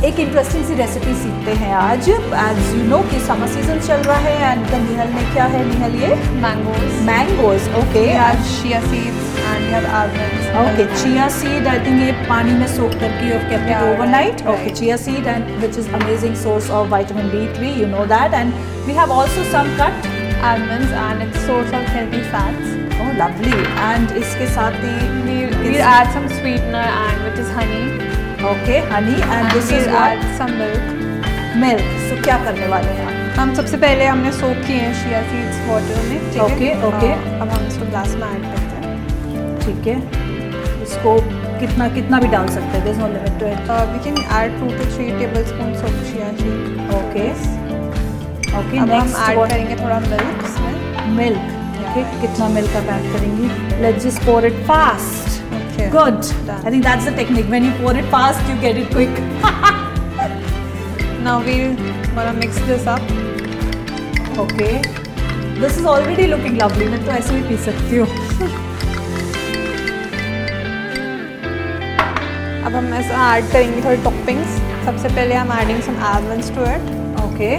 [0.06, 4.16] एक interesting सी recipe सीखते हैं आज। As you know कि summer season चल रहा
[4.24, 5.64] है and तो निहल में क्या है?
[5.68, 6.14] निहल ये?
[6.42, 12.00] मैंगोज मैंगोज ओके आज chia seeds and you have almonds okay chia seed I think
[12.02, 15.88] ये पानी में सोक करके you have kept overnight okay chia seed and which is
[16.00, 18.52] amazing source of vitamin B3 you know that and
[18.86, 20.10] we have also some cut
[20.52, 23.56] almonds and it's source of healthy fats oh lovely
[23.90, 29.32] and इसके साथ ही we add some sweetener and which is honey okay honey and,
[29.32, 30.84] And this we is add what some milk.
[31.62, 35.58] milk so क्या करने वाले हैं हम सबसे पहले हमने सोक किए हैं chia seeds
[35.70, 37.12] water में ठीक है Okay, okay.
[37.12, 39.96] अ, अब हम इसको ग्लास में ऐड करते हैं ठीक है
[40.86, 41.18] इसको
[41.60, 44.70] कितना कितना भी डाल सकते हैं there's no limit to it we can add two
[44.78, 45.10] to three
[45.52, 46.60] tablespoon of chia seed
[47.00, 47.28] okay
[48.60, 50.74] okay अब हम ऐड करेंगे थोड़ा मिल्क इसमें
[51.20, 53.48] milk okay कितना milk आप ऐड करेंगी
[53.86, 55.25] let's just pour it fast
[55.76, 55.90] Okay.
[55.90, 56.66] good Done.
[56.66, 59.10] I think that's the technique when you pour it fast you get it quick
[61.22, 61.76] Now we'll
[62.14, 63.02] gonna mix this up.
[64.38, 64.80] okay
[65.60, 68.06] this is already looking lovely मैं तो ऐसे भी P सकती हूँ
[72.64, 75.96] अब हम ऐसा add करेंगे थोड़ी टॉपिंग्स सबसे पहले हम adding some
[76.56, 76.82] to it.
[77.26, 77.54] Okay.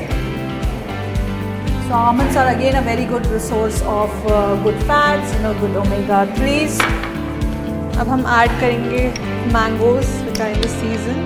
[1.87, 5.75] So almonds are again a very good resource of uh, good fats, you know, good
[5.83, 6.96] omega 3s.
[8.01, 9.03] अब हम ऐड करेंगे
[9.53, 10.05] mangoes
[10.41, 11.19] in season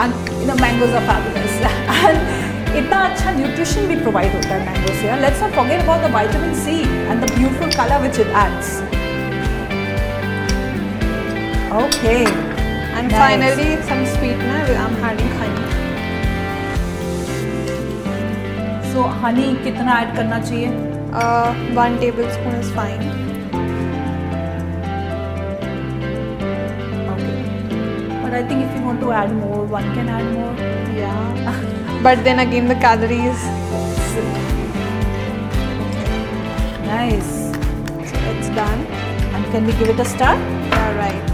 [0.00, 1.60] and you know mangoes of एबिनेस
[2.04, 6.12] and इतना अच्छा nutrition भी provide होता है mangoes से let's not forget about the
[6.12, 8.70] vitamin C and the beautiful colour which it adds
[11.80, 12.16] okay
[12.98, 15.70] and finally some sweetener I am adding honey
[18.92, 20.68] so honey कितना add करना चाहिए?
[21.76, 23.21] One table is fine
[28.42, 30.52] I think if you want to add more, one can add more.
[30.98, 32.00] Yeah.
[32.02, 33.38] but then again, the calories.
[36.90, 37.30] Nice.
[38.10, 38.80] So it's done.
[39.34, 40.34] And can we give it a stir?
[40.80, 41.30] All right.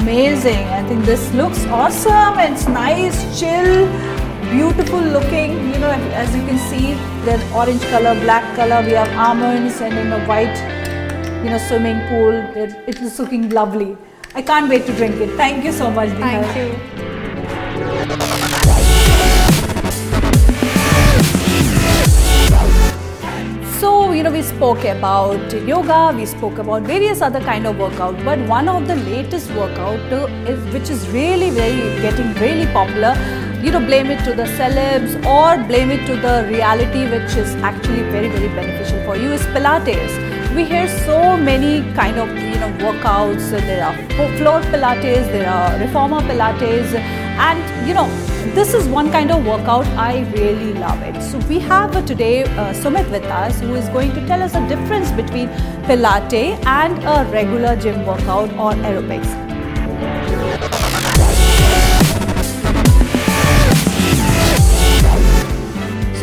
[0.00, 0.62] Amazing.
[0.78, 2.38] I think this looks awesome.
[2.38, 3.88] It's nice, chill,
[4.52, 5.58] beautiful looking.
[5.72, 5.90] You know,
[6.22, 6.94] as you can see,
[7.24, 8.80] there's orange color, black color.
[8.86, 10.56] We have almonds and in a white,
[11.42, 12.34] you know, swimming pool.
[12.86, 13.96] It is looking lovely.
[14.34, 15.30] I can't wait to drink it.
[15.36, 16.20] Thank you so much, Dina.
[16.20, 16.98] Thank you.
[23.80, 28.22] So, you know, we spoke about yoga, we spoke about various other kind of workout,
[28.24, 29.98] but one of the latest workout
[30.48, 33.14] is which is really very getting really popular.
[33.62, 37.54] You know, blame it to the celebs or blame it to the reality, which is
[37.56, 40.12] actually very very beneficial for you is Pilates.
[40.54, 43.50] We hear so many kind of you know workouts.
[43.50, 44.07] There are
[44.38, 48.08] floor Pilates, there are reformer Pilates, and you know
[48.54, 51.22] this is one kind of workout I really love it.
[51.22, 54.66] So we have today uh, Sumit with us who is going to tell us the
[54.66, 55.48] difference between
[55.90, 59.47] Pilates and a regular gym workout or aerobics.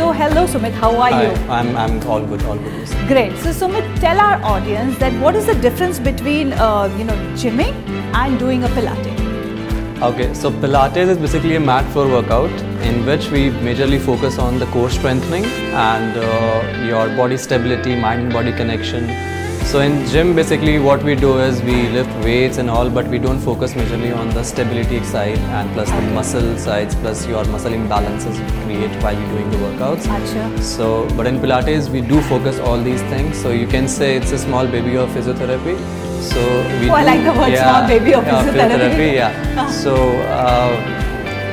[0.05, 1.29] So hello Sumit, how are you?
[1.49, 2.73] I'm, I'm all good, all good.
[2.73, 2.93] yes.
[3.07, 3.35] Great.
[3.39, 7.73] So Sumit, tell our audience that what is the difference between uh, you know gymming
[8.13, 10.03] and doing a Pilates?
[10.09, 12.51] Okay, so Pilates is basically a mat floor workout
[12.89, 15.45] in which we majorly focus on the core strengthening
[15.85, 19.09] and uh, your body stability, mind and body connection,
[19.71, 23.17] So in gym, basically what we do is we lift weights and all, but we
[23.19, 27.71] don't focus majorly on the stability side and plus the muscle sides, plus your muscle
[27.71, 30.62] imbalances you create while you're doing the workouts.
[30.62, 33.38] So, but in Pilates, we do focus all these things.
[33.41, 35.78] So you can say it's a small baby of physiotherapy.
[36.21, 36.39] So
[36.80, 39.13] we Oh, I like the word small baby of physiotherapy.
[39.15, 39.69] yeah.
[39.84, 39.95] so.
[40.39, 41.01] Uh,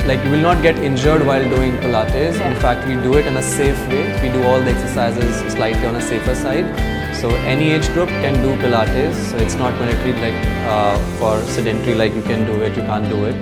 [0.07, 2.37] like you will not get injured while doing Pilates.
[2.37, 2.51] Yeah.
[2.51, 4.21] In fact, we do it in a safe way.
[4.21, 7.02] We do all the exercises slightly on a safer side.
[7.23, 9.15] So any age group can do Pilates.
[9.31, 10.39] So it's not mandatory like
[10.77, 13.37] uh, for sedentary, like you can do it, you can't do it.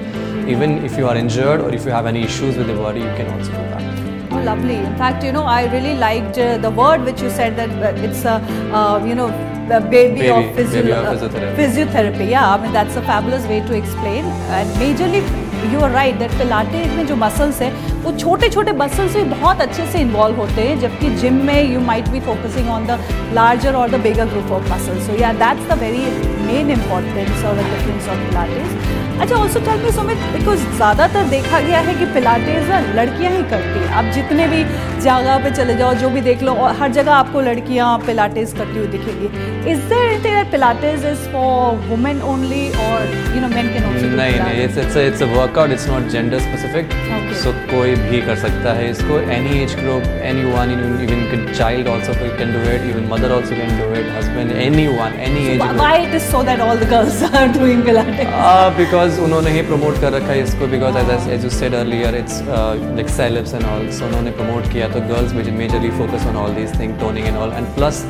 [0.48, 3.12] Even if you are injured or if you have any issues with the body, you
[3.20, 4.32] can also do that.
[4.32, 4.74] Oh, lovely.
[4.76, 8.02] In fact, you know, I really liked uh, the word which you said that uh,
[8.08, 8.34] it's a,
[8.80, 9.28] uh, you know,
[9.68, 11.56] the baby, Baby- of, physio- baby of physiotherapy.
[11.56, 12.30] physiotherapy.
[12.30, 14.24] Yeah, I mean that's a fabulous way to explain.
[14.58, 15.22] And majorly,
[15.64, 19.60] you are right that pilates में जो muscles हैं, वो छोटे छोटे muscles भी बहुत
[19.60, 23.00] अच्छे से इन्वॉल्व होते हैं, जबकि जिम में you might be focusing on the
[23.34, 26.04] larger और the bigger group of muscles so या that's the very
[26.50, 31.80] main importance और डिफरेंस ऑफ़ पिलाटेस अच्छा also tell me Sumit because ज़्यादातर देखा गया
[31.88, 34.62] है कि पिलाटेस ना लड़कियाँ ही करती हैं। आप जितने भी
[35.04, 38.78] जगह पे चले जाओ जो भी देख लो और हर जगह आपको लड़कियाँ पिलाटेस करती
[38.78, 39.28] हुई दिखेगी।
[39.72, 44.06] Is there anything that pilates is for women only और you know men can also
[44.16, 46.98] नहीं नहीं it's it's it's a workout it's not gender specific
[47.42, 50.08] so कोई भी कर सकता है इसको any age group
[50.54, 54.56] anyone even child also can do it even mother also can do it husband
[54.98, 58.28] anyone any age group why it is so that all the girls are doing pilates
[58.40, 62.14] Uh, because उन्होंने ही promote कर रखा है इसको because as as you said earlier
[62.16, 66.54] it's like celebs and all so उन्होंने promote किया तो girls majorly focus on all
[66.54, 68.02] these thing toning and all and plus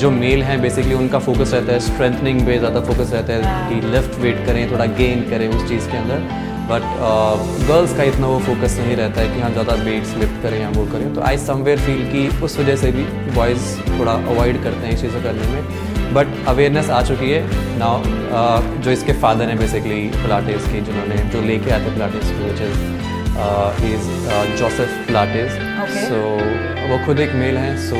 [0.00, 3.80] जो मेल हैं बेसिकली उनका फोकस रहता है स्ट्रेंथनिंग पे ज़्यादा फोकस रहता है कि
[3.86, 6.82] लिफ्ट वेट करें थोड़ा गेन करें उस चीज़ के अंदर बट
[7.68, 10.60] गर्ल्स uh, का इतना वो फोकस नहीं रहता है कि हाँ ज़्यादा वेट्स लिफ्ट करें
[10.60, 13.04] या वो करें तो आई समवेयर फील कि उस वजह से भी
[13.36, 17.40] बॉयज़ थोड़ा अवॉइड करते हैं इस चीज़ें करने में। बट अवेयरनेस आ चुकी है.
[17.78, 22.60] नाउ जो इसके फादर हैं बेसिकली पिलाटेस की जिन्होंने जो लेके आते पिलाटेस को which
[22.62, 22.76] is
[23.88, 24.04] is
[24.58, 25.58] Joseph Pilates
[25.98, 26.20] so
[26.90, 27.96] वो खुद एक मेल हैं सो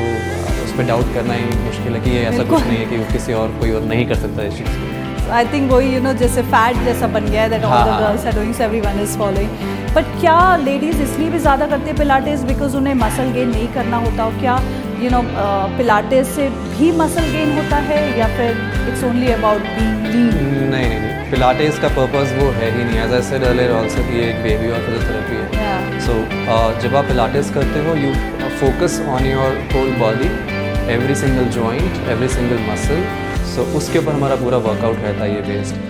[0.63, 3.11] उस पर डाउट करना ही मुश्किल है कि ये ऐसा कुछ नहीं है कि वो
[3.11, 5.31] किसी और कोई और नहीं कर सकता इस चीज़ को.
[5.33, 7.99] आई थिंक वही यू नो जैसे फैट जैसा बन गया है that all the.
[7.99, 9.49] Girls are doing everyone is following
[9.95, 13.97] but क्या लेडीज़ इसलिए भी ज़्यादा करते हैं पिलाटेस बिकॉज़ उन्हें मसल गेन नहीं करना
[14.05, 14.55] होता और क्या
[15.03, 15.21] यू नो
[15.77, 18.57] पिलाटेस से भी मसल गेन होता है या फिर
[18.89, 21.31] it's only about being lean नहीं नहीं नहीं.
[21.31, 22.99] पिलाटेस का पर्पस वो है ही नहीं.
[22.99, 25.47] As I said earlier also कि एक बेबी और फिजियोथेरेपी है.
[25.59, 25.81] Yeah.
[26.05, 26.13] सो
[26.83, 28.13] जब आप पिलाटेस करते हो you
[28.61, 30.29] focus on your whole body
[30.93, 33.03] every single joint every single muscle
[33.53, 35.88] so उसके ऊपर हमारा पूरा वर्कआउट रहता है ये बेस्ड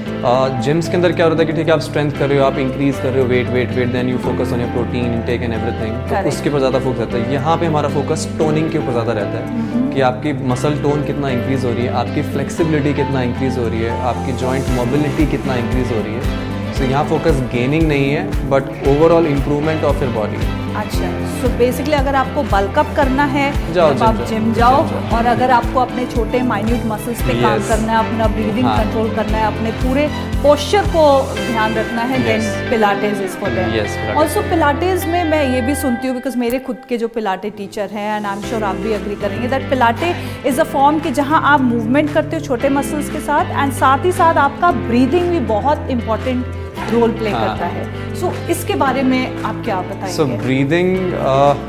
[0.64, 2.58] जिम्स के अंदर क्या होता है कि ठीक है आप स्ट्रेंथ कर रहे हो आप
[2.60, 5.54] इंक्रीज कर रहे हो weight weight weight then you focus on your protein intake and
[5.54, 8.92] everything तो उसके ऊपर ज़्यादा फोकस रहता है। यहाँ पे हमारा फोकस टोनिंग के ऊपर
[8.92, 13.22] ज़्यादा रहता है। कि आपकी मसल टोन कितना इंक्रीज हो रही है आपकी फ्लेक्सिबिलिटी कितना
[13.24, 17.42] इंक्रीज हो रही है आपकी जॉइंट मोबिलिटी कितना इंक्रीज हो रही है। सो यहाँ फोकस
[17.54, 20.38] गेनिंग नहीं है but overall improvement of your body
[20.76, 21.10] अच्छा
[21.42, 25.26] सो बेसिकली अगर आपको बल्कअप करना है जाओ, तब आप जिम जाओ, जाओ जाओ। और
[25.26, 29.38] अगर आपको अपने छोटे माइन्यूट मसल्स पे काम करना है अपना ब्रीदिंग हाँ। कंट्रोल करना
[29.38, 30.08] है अपने पूरे
[30.44, 31.06] पोस्चर को
[31.36, 32.42] ध्यान रखना है then.
[32.70, 34.16] Pilates is for them.
[34.18, 37.90] Also pilates में मैं ये भी सुनती हूँ बिकॉज़ मेरे खुद के जो पिलाटे टीचर
[37.94, 40.14] हैं एंड आई एम श्योर आप भी अग्री करेंगे that pilates
[40.50, 44.06] is a form कि जहाँ आप मूवमेंट करते हो छोटे मसल्स के साथ एंड साथ
[44.06, 46.46] ही साथ आपका ब्रीदिंग भी बहुत इंपॉर्टेंट
[46.92, 50.14] रोल प्ले हाँ। करता है सो so, इसके बारे में आप क्या बताएँगे?
[50.14, 50.96] सो ब्रीदिंग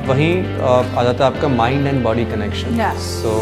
[0.08, 0.32] वहीं
[0.62, 3.34] आ जाता है आपका mind and body connection so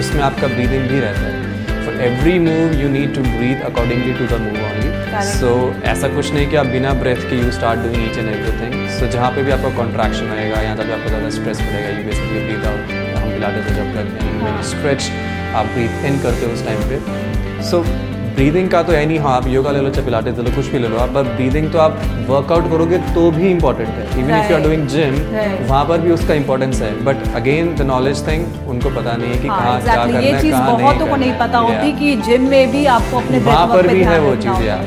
[0.00, 1.84] उसमें आपका ब्रीदिंग भी रहता है.
[1.86, 5.50] For every move you need to breathe accordingly to the move only so
[5.90, 9.06] ऐसा कुछ नहीं कि आप बिना ब्रेथ के you start doing each and everything so
[9.12, 12.66] जहाँ पे भी आपका कॉन्ट्रैक्शन आएगा या जब आपको ज़्यादा स्ट्रेस पड़ेगा यू बेसिकली ब्रीथ
[12.72, 15.10] आउट हम पिलाटे से जब करते हैं हाँ। स्ट्रेच
[15.60, 17.62] आप ब्रीथ इन करते हो उस टाइम पे.
[17.70, 17.82] सो
[18.36, 20.66] ब्रीदिंग का तो है नहीं। हाँ आप योगा ले लो चाहे पिलाटे ले लो कुछ
[20.70, 24.34] भी ले लो आप पर ब्रीदिंग तो आप वर्कआउट करोगे तो भी इंपॉर्टेंट है। Even
[24.38, 25.14] if you are doing gym
[25.68, 29.38] वहाँ पर भी उसका इंपॉर्टेंस है। But again the knowledge thing उनको पता नहीं है
[29.38, 32.72] कि हाँ, कहाँ क्या करना है कहाँ बहुतों को नहीं पता। होती कि जिम में
[32.72, 34.84] भी आपको अपने वहाँ पर भी है वो चीज़ यार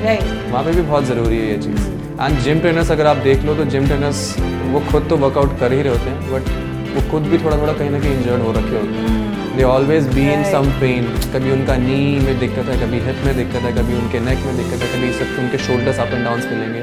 [0.52, 1.88] वहाँ पर भी बहुत ज़रूरी है ये चीज़।
[2.22, 4.24] एंड जिम ट्रेनर्स अगर आप देख लो तो जिम ट्रेनर्स
[4.72, 7.74] वो खुद तो वर्कआउट कर ही रहे होते हैं बट वो खुद भी थोड़ा थोड़ा
[7.74, 11.52] कहीं ना कहीं इंजर्ड हो रखे होते हैं। They always be in some pain कभी
[11.52, 14.84] उनका नी में दिक्कत है कभी हिप में दिक्कत है कभी उनके नेक में दिक्कत
[14.84, 16.82] है कभी सब उनके शोल्डर्स अप एंड डाउन मिलेंगे।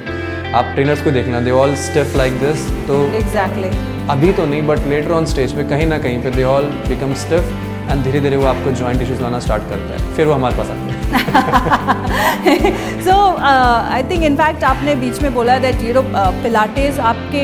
[0.52, 3.70] आप ट्रेनर्स को देखना they all stiff like this तो Exactly.
[4.10, 7.14] अभी तो नहीं बट लेटर ऑन स्टेज पे कहीं ना कहीं पे they all become
[7.22, 7.44] stiff
[7.90, 10.70] and धीरे धीरे वो आपको जॉइंट इश्यूज़ लाना स्टार्ट करता है। फिर वो हमारे पास
[10.70, 10.80] आते
[12.50, 13.16] हैं। सो
[13.94, 16.02] आई थिंक इनफैक्ट आपने बीच में बोला दैट यू नो
[16.42, 17.42] पिलाटेस आपके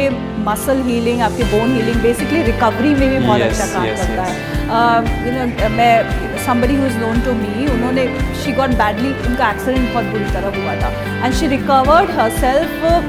[0.48, 4.27] मसल हीलिंग आपके बोन हीलिंग बेसिकली रिकवरी में भी बहुत Yes, अच्छा काम yes, करता
[4.27, 4.35] yes.
[4.35, 5.94] है यू नो मैं
[6.44, 8.04] somebody who is known to me उन्होंने
[8.42, 10.92] she got badly उनका एक्सीडेंट बहुत बुरी तरह हुआ था
[11.27, 13.00] and she recovered herself uh,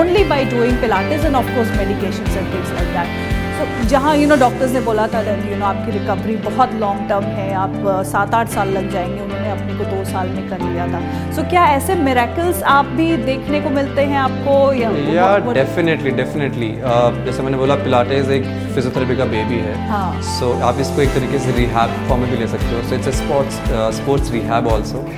[0.00, 3.25] only by doing pilates and of course medications and things like that
[3.56, 7.08] so जहाँ यू नो डॉक्टर्स ने बोला था दैट यू नो आपकी रिकवरी बहुत लॉन्ग
[7.08, 10.48] टर्म है आप uh, सात आठ साल लग जाएँगे उन्होंने अपने को दो साल में
[10.48, 11.00] कर लिया था।
[11.32, 14.56] सो so, क्या ऐसे मेरेकल्स आप भी देखने को मिलते हैं आपको?
[15.12, 16.72] या डेफिनेटली डेफिनेटली
[17.26, 18.44] जैसे मैंने बोला पिलाटेस एक
[18.74, 22.30] फिजियोथेरेपी का बेबी है। सो हाँ। सो आप इसको एक तरीके से रिहैब फॉर्म में
[22.30, 23.60] भी ले सकते हो। So it's sports
[23.96, 25.08] sports rehab also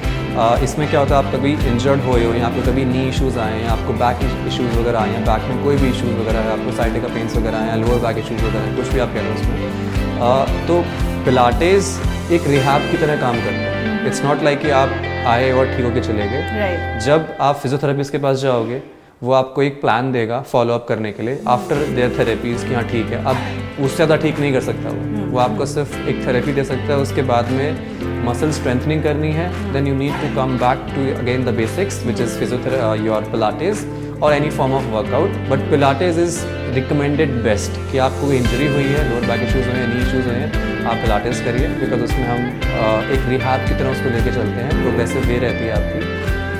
[0.64, 3.54] इसमें क्या होता है आप कभी इंजर्ड हुए हो या आपको कभी नी इशूज़ आए
[3.54, 4.18] हैं आपको बैक
[4.48, 7.36] इशूज़ वगैरह आए हैं बैक में कोई भी इशूज़ वगैरह है आपको साइड का पेन्स
[7.36, 10.66] वगैरह आए हैं लोअर बैक इशूज़ वगैरह हैं कुछ भी आप कह रहे हो उसमें।
[10.66, 10.80] तो
[11.24, 11.90] पिलाटेस
[12.32, 14.90] एक रिहैब की तरह काम करता है। इट्स नॉट लाइक कि आप
[15.26, 17.04] आए और ठीक होके चले गए। Right.
[17.06, 18.82] जब आप फिजियोथेरेपिस्ट के पास जाओगे
[19.22, 22.84] वो आपको एक प्लान देगा फॉलो अप करने के लिए आफ्टर देयर थेरेपीज कि हाँ
[22.88, 23.36] ठीक है अब
[23.84, 26.98] उससे ज़्यादा ठीक नहीं कर सकता वो। वो आपको सिर्फ़ एक थेरेपी दे सकता है
[26.98, 31.44] उसके बाद में मसल स्ट्रेंथनिंग करनी है then you need to come back to again
[31.44, 33.86] the basics which is physiotherapy your pilates
[34.22, 36.38] और any form of workout but pilates is
[36.74, 40.36] recommended best कि आपको इंजरी हुई है लोअर बैक इश्यूज़ हुए हैं नी इश्यूज़ हुए
[40.36, 44.82] हैं आप पिलाटेज करिए बिकॉज़ उसमें हम एक रिहाब की तरह उसको लेके चलते हैं
[44.82, 46.16] प्रोग्रेसिव वे रहती है आपकी।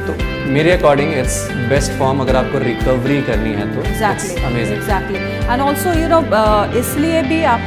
[0.07, 1.37] तो मेरे अकॉर्डिंग इट्स
[1.69, 3.81] बेस्ट फॉर्म अगर आपको रिकवरी करनी है तो
[4.47, 6.21] amazing exactly and also you know
[6.79, 7.61] इसलिए भी आप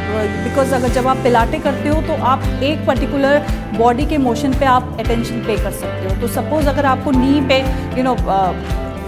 [0.44, 3.40] बिकॉज़ अगर जब आप पिलाटे करते हो तो आप एक पर्टिकुलर
[3.78, 7.42] बॉडी के मोशन पे आप अटेंशन पे कर सकते हो तो सपोज़ अगर आपको नी
[7.48, 7.60] पे
[7.98, 8.16] यू नो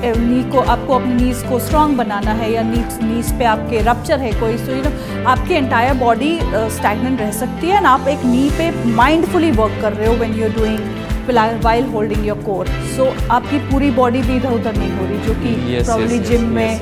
[0.05, 4.19] नी को आपको अपनी नीज को स्ट्रांग बनाना है या नीज नीज पे आपके रप्चर
[4.19, 4.91] है कोई सो यू नो
[5.29, 6.37] आपकी एंटायर बॉडी
[6.77, 10.33] स्टैगनेंट रह सकती है एंड आप एक नी पे माइंडफुली वर्क कर रहे हो when
[10.33, 12.67] you are doing while holding your core
[12.97, 16.79] so आपकी पूरी बॉडी भी इधर उधर नहीं हो रही जो कि प्रॉब्ली जिम में.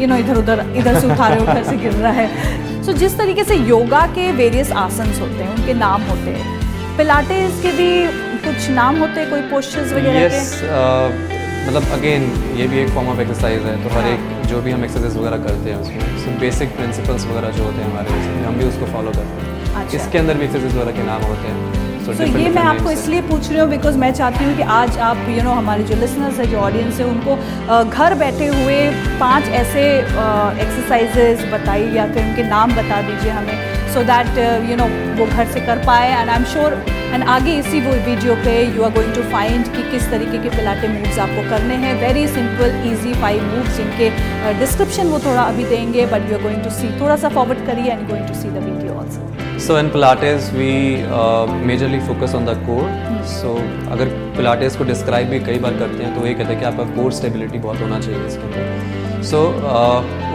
[0.00, 2.28] यू नो इधर उधर इधर से उठा रहे हो उधर से गिर रहा है।
[2.82, 6.96] सो so, जिस तरीके से योगा के वेरियस आसन्स होते हैं उनके नाम होते हैं।
[6.96, 7.90] पिलाटेस के भी
[8.46, 10.36] कुछ नाम होते हैं कोई पोस्टर्स वगैरह के?
[10.36, 10.62] यस
[11.60, 12.22] मतलब अगेन
[12.56, 15.16] ये भी एक फॉर्म ऑफ़ एक्सरसाइज है तो हर हाँ। एक जो भी हम एक्सरसाइज
[15.16, 18.64] वगैरह करते हैं उसमें सो बेसिक प्रिंसिपल्स वगैरह जो होते हैं हमारे उसमें हम भी
[18.64, 22.12] उसको फॉलो करते हैं। अच्छा। इसके अंदर भी एक्सरसाइज वगैरह के नाम होते हैं। सो
[22.14, 25.26] So ये मैं आपको इसलिए पूछ रही हूँ बिकॉज़ मैं चाहती हूँ कि आज आप
[25.28, 27.36] यू नो हमारे जो लिसनर्स है जो ऑडियंस है उनको
[27.84, 28.78] घर बैठे हुए
[29.20, 34.38] पाँच ऐसे एक्सरसाइजेज बताइए या फिर उनके नाम बता दीजिए हमें सो दैट
[34.70, 34.88] यू नो
[35.18, 38.52] वो घर से कर पाए and I am sure and आगे इसी वो वीडियो पे
[38.76, 42.26] you are going to find कि किस तरीके के पिलाटे मूव्स आपको करने हैं very
[42.34, 44.10] simple easy five moves जिनके
[44.58, 47.90] डिस्क्रिप्शन वो थोड़ा अभी देंगे but you are going to see थोड़ा सा फॉरवर्ड करिए
[47.92, 49.28] and going to see the video also
[49.62, 50.66] So in Pilates we
[51.14, 52.86] uh, majorly focus on the core.
[53.32, 53.50] So
[53.96, 56.84] अगर Pilates को डिस्क्राइब भी कई बार करते हैं तो ये कहते हैं कि आपका
[56.94, 59.22] कोर स्टेबिलिटी बहुत होना चाहिए इसके अंदर.
[59.30, 59.42] सो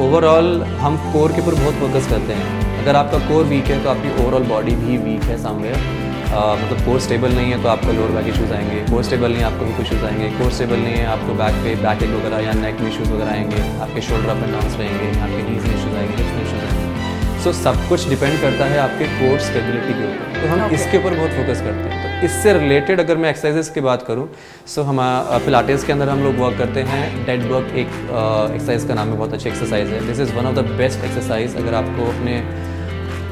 [0.05, 0.49] ओवरऑल
[0.81, 2.79] हम कोर के ऊपर बहुत फोकस करते हैं.
[2.81, 5.79] अगर आपका कोर वीक है तो आपकी ओवरऑल बॉडी भी वीक है somewhere.
[6.25, 9.45] मतलब कोर स्टेबल नहीं है तो आपको लोअर बैक इशूज़ आएँगे। कोर स्टेबल नहीं है
[9.45, 12.53] आपको हिप इश्यूज़ आएँगे। कोर स्टेबल नहीं है आपको बैक पे बैक एक वगैरह या
[12.61, 15.95] नेक में इशूज़ वगैरह आएँगे। आपके शोल्डर अप एंड डाउन रहेंगे आपके नीज में इशूज़
[15.95, 20.05] आएँगे हिप्स में इश्यूज़ आएँगे। सो सब कुछ डिपेंड करता है आपके कोर स्टेबिलिटी के
[20.05, 20.69] ऊपर। तो हम.
[20.73, 24.27] इसके ऊपर बहुत फोकस करते हैं। तो इससे रिलेटेड अगर मैं एक्सरसाइजेस की बात करूँ
[24.67, 24.99] सो हम
[25.45, 29.17] पिलाटेस के अंदर हम लोग वर्क करते हैं। डेड वर्क एक एक्सरसाइज का नाम है
[29.17, 32.37] बहुत अच्छी एक्सरसाइज है। This is one of the best exercise अगर आपको अपने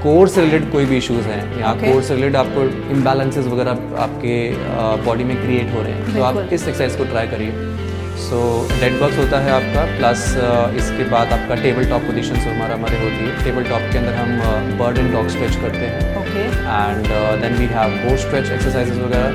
[0.03, 1.73] कोर से रिलेटेड कोई भी इश्यूज़ हैं या.
[1.81, 2.63] कोर से रिलेटेड आपको
[2.95, 4.35] इम्बैलेंसेस वगैरह आपके
[5.05, 7.51] बॉडी में क्रिएट हो रहे हैं तो आप इस एक्सरसाइज को ट्राई करिए.
[8.23, 8.39] सो
[8.79, 10.25] डेड बॉक्स होता है आपका प्लस
[10.79, 13.43] इसके बाद आपका टेबल टॉप पोजिशन हमारा हमारे होती है.
[13.43, 16.01] टेबल टॉप के अंदर हम बर्ड एंड डॉग स्ट्रेच करते हैं.
[16.21, 16.43] Okay
[16.73, 19.27] and uh, then we have bow stretch वगैरह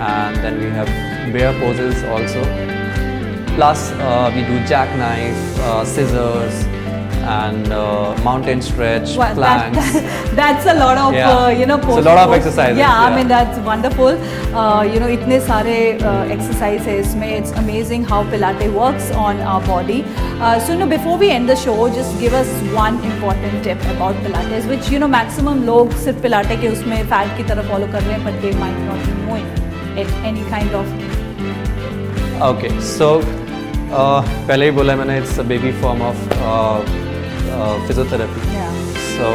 [0.00, 0.88] and then we have
[1.34, 2.44] bear poses also
[3.54, 3.90] plus
[4.34, 6.62] we do jackknife uh, scissors
[7.33, 11.29] and uh, mountain stretch Well, that, planks that, that's a lot of Yeah.
[11.29, 13.15] uh, you know It's a lot of pose- exercises, yeah, I yeah.
[13.15, 14.19] mean that's wonderful
[14.63, 15.75] uh, you know इतने सारे
[16.35, 19.97] exercise है इसमें it's amazing how Pilate works on our body
[20.41, 23.87] uh, so you know before we end the show just give us one important tip
[23.95, 27.87] about Pilates which you know maximum लोग सिर्फ Pilate के उसमें fat की तरह follow
[27.95, 29.49] कर रहे हैं but they might not be knowing
[30.03, 30.93] it any kind of
[32.51, 36.17] okay so uh, पहले ही बोला मैंने it's a baby form of
[37.86, 38.40] physiotherapy
[39.08, 39.32] so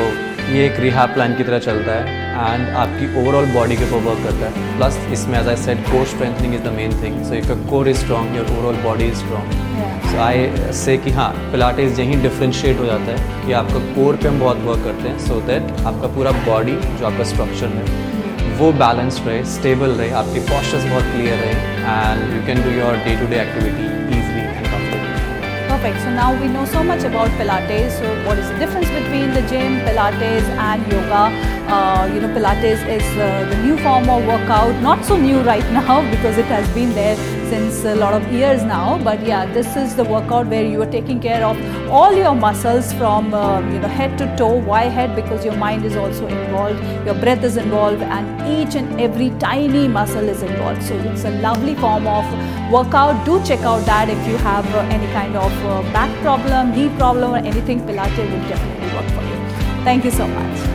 [0.53, 2.23] ये एक रिहा प्लान की तरह चलता है
[2.53, 4.77] एंड आपकी ओवरऑल बॉडी के ऊपर वर्क करता है.
[4.77, 7.87] प्लस इसमें as I said core strengthening is the main thing so if your core
[7.89, 12.79] is strong your overall body is strong so I say कि हाँ पिलाटेस यहीं डिफ्रेंशिएट
[12.79, 15.71] हो जाता है कि आपका कोर पे हम बहुत वर्क करते हैं सो so दैट
[15.85, 18.13] आपका पूरा बॉडी जो आपका स्ट्रक्चर है
[18.57, 21.53] वो बैलेंस्ड रहे स्टेबल रहे आपके पॉस्चर्स बहुत क्लियर रहे
[21.95, 24.14] and you can do your day to day activity
[25.75, 26.03] Perfect.
[26.03, 27.99] So now we know so much about Pilates.
[27.99, 31.23] So what is the difference between the gym, Pilates, and yoga?
[31.67, 35.69] Uh, you know, Pilates is uh, the new form of workout, not so new right
[35.79, 37.17] now because it has been there
[37.49, 38.97] since a lot of years now.
[39.03, 41.57] But yeah, this is the workout where you are taking care of
[41.89, 44.59] all your muscles from uh, you know head to toe.
[44.71, 45.15] Why head?
[45.15, 49.87] Because your mind is also involved, your breath is involved, and each and every tiny
[49.87, 50.83] muscle is involved.
[50.83, 52.25] So it's a lovely form of
[52.71, 53.25] workout.
[53.25, 56.89] Do check out that if you have uh, any kind of uh, back problem, knee
[56.97, 57.85] problem, or anything.
[57.91, 59.83] Pilates will definitely work for you.
[59.83, 60.74] Thank you so much.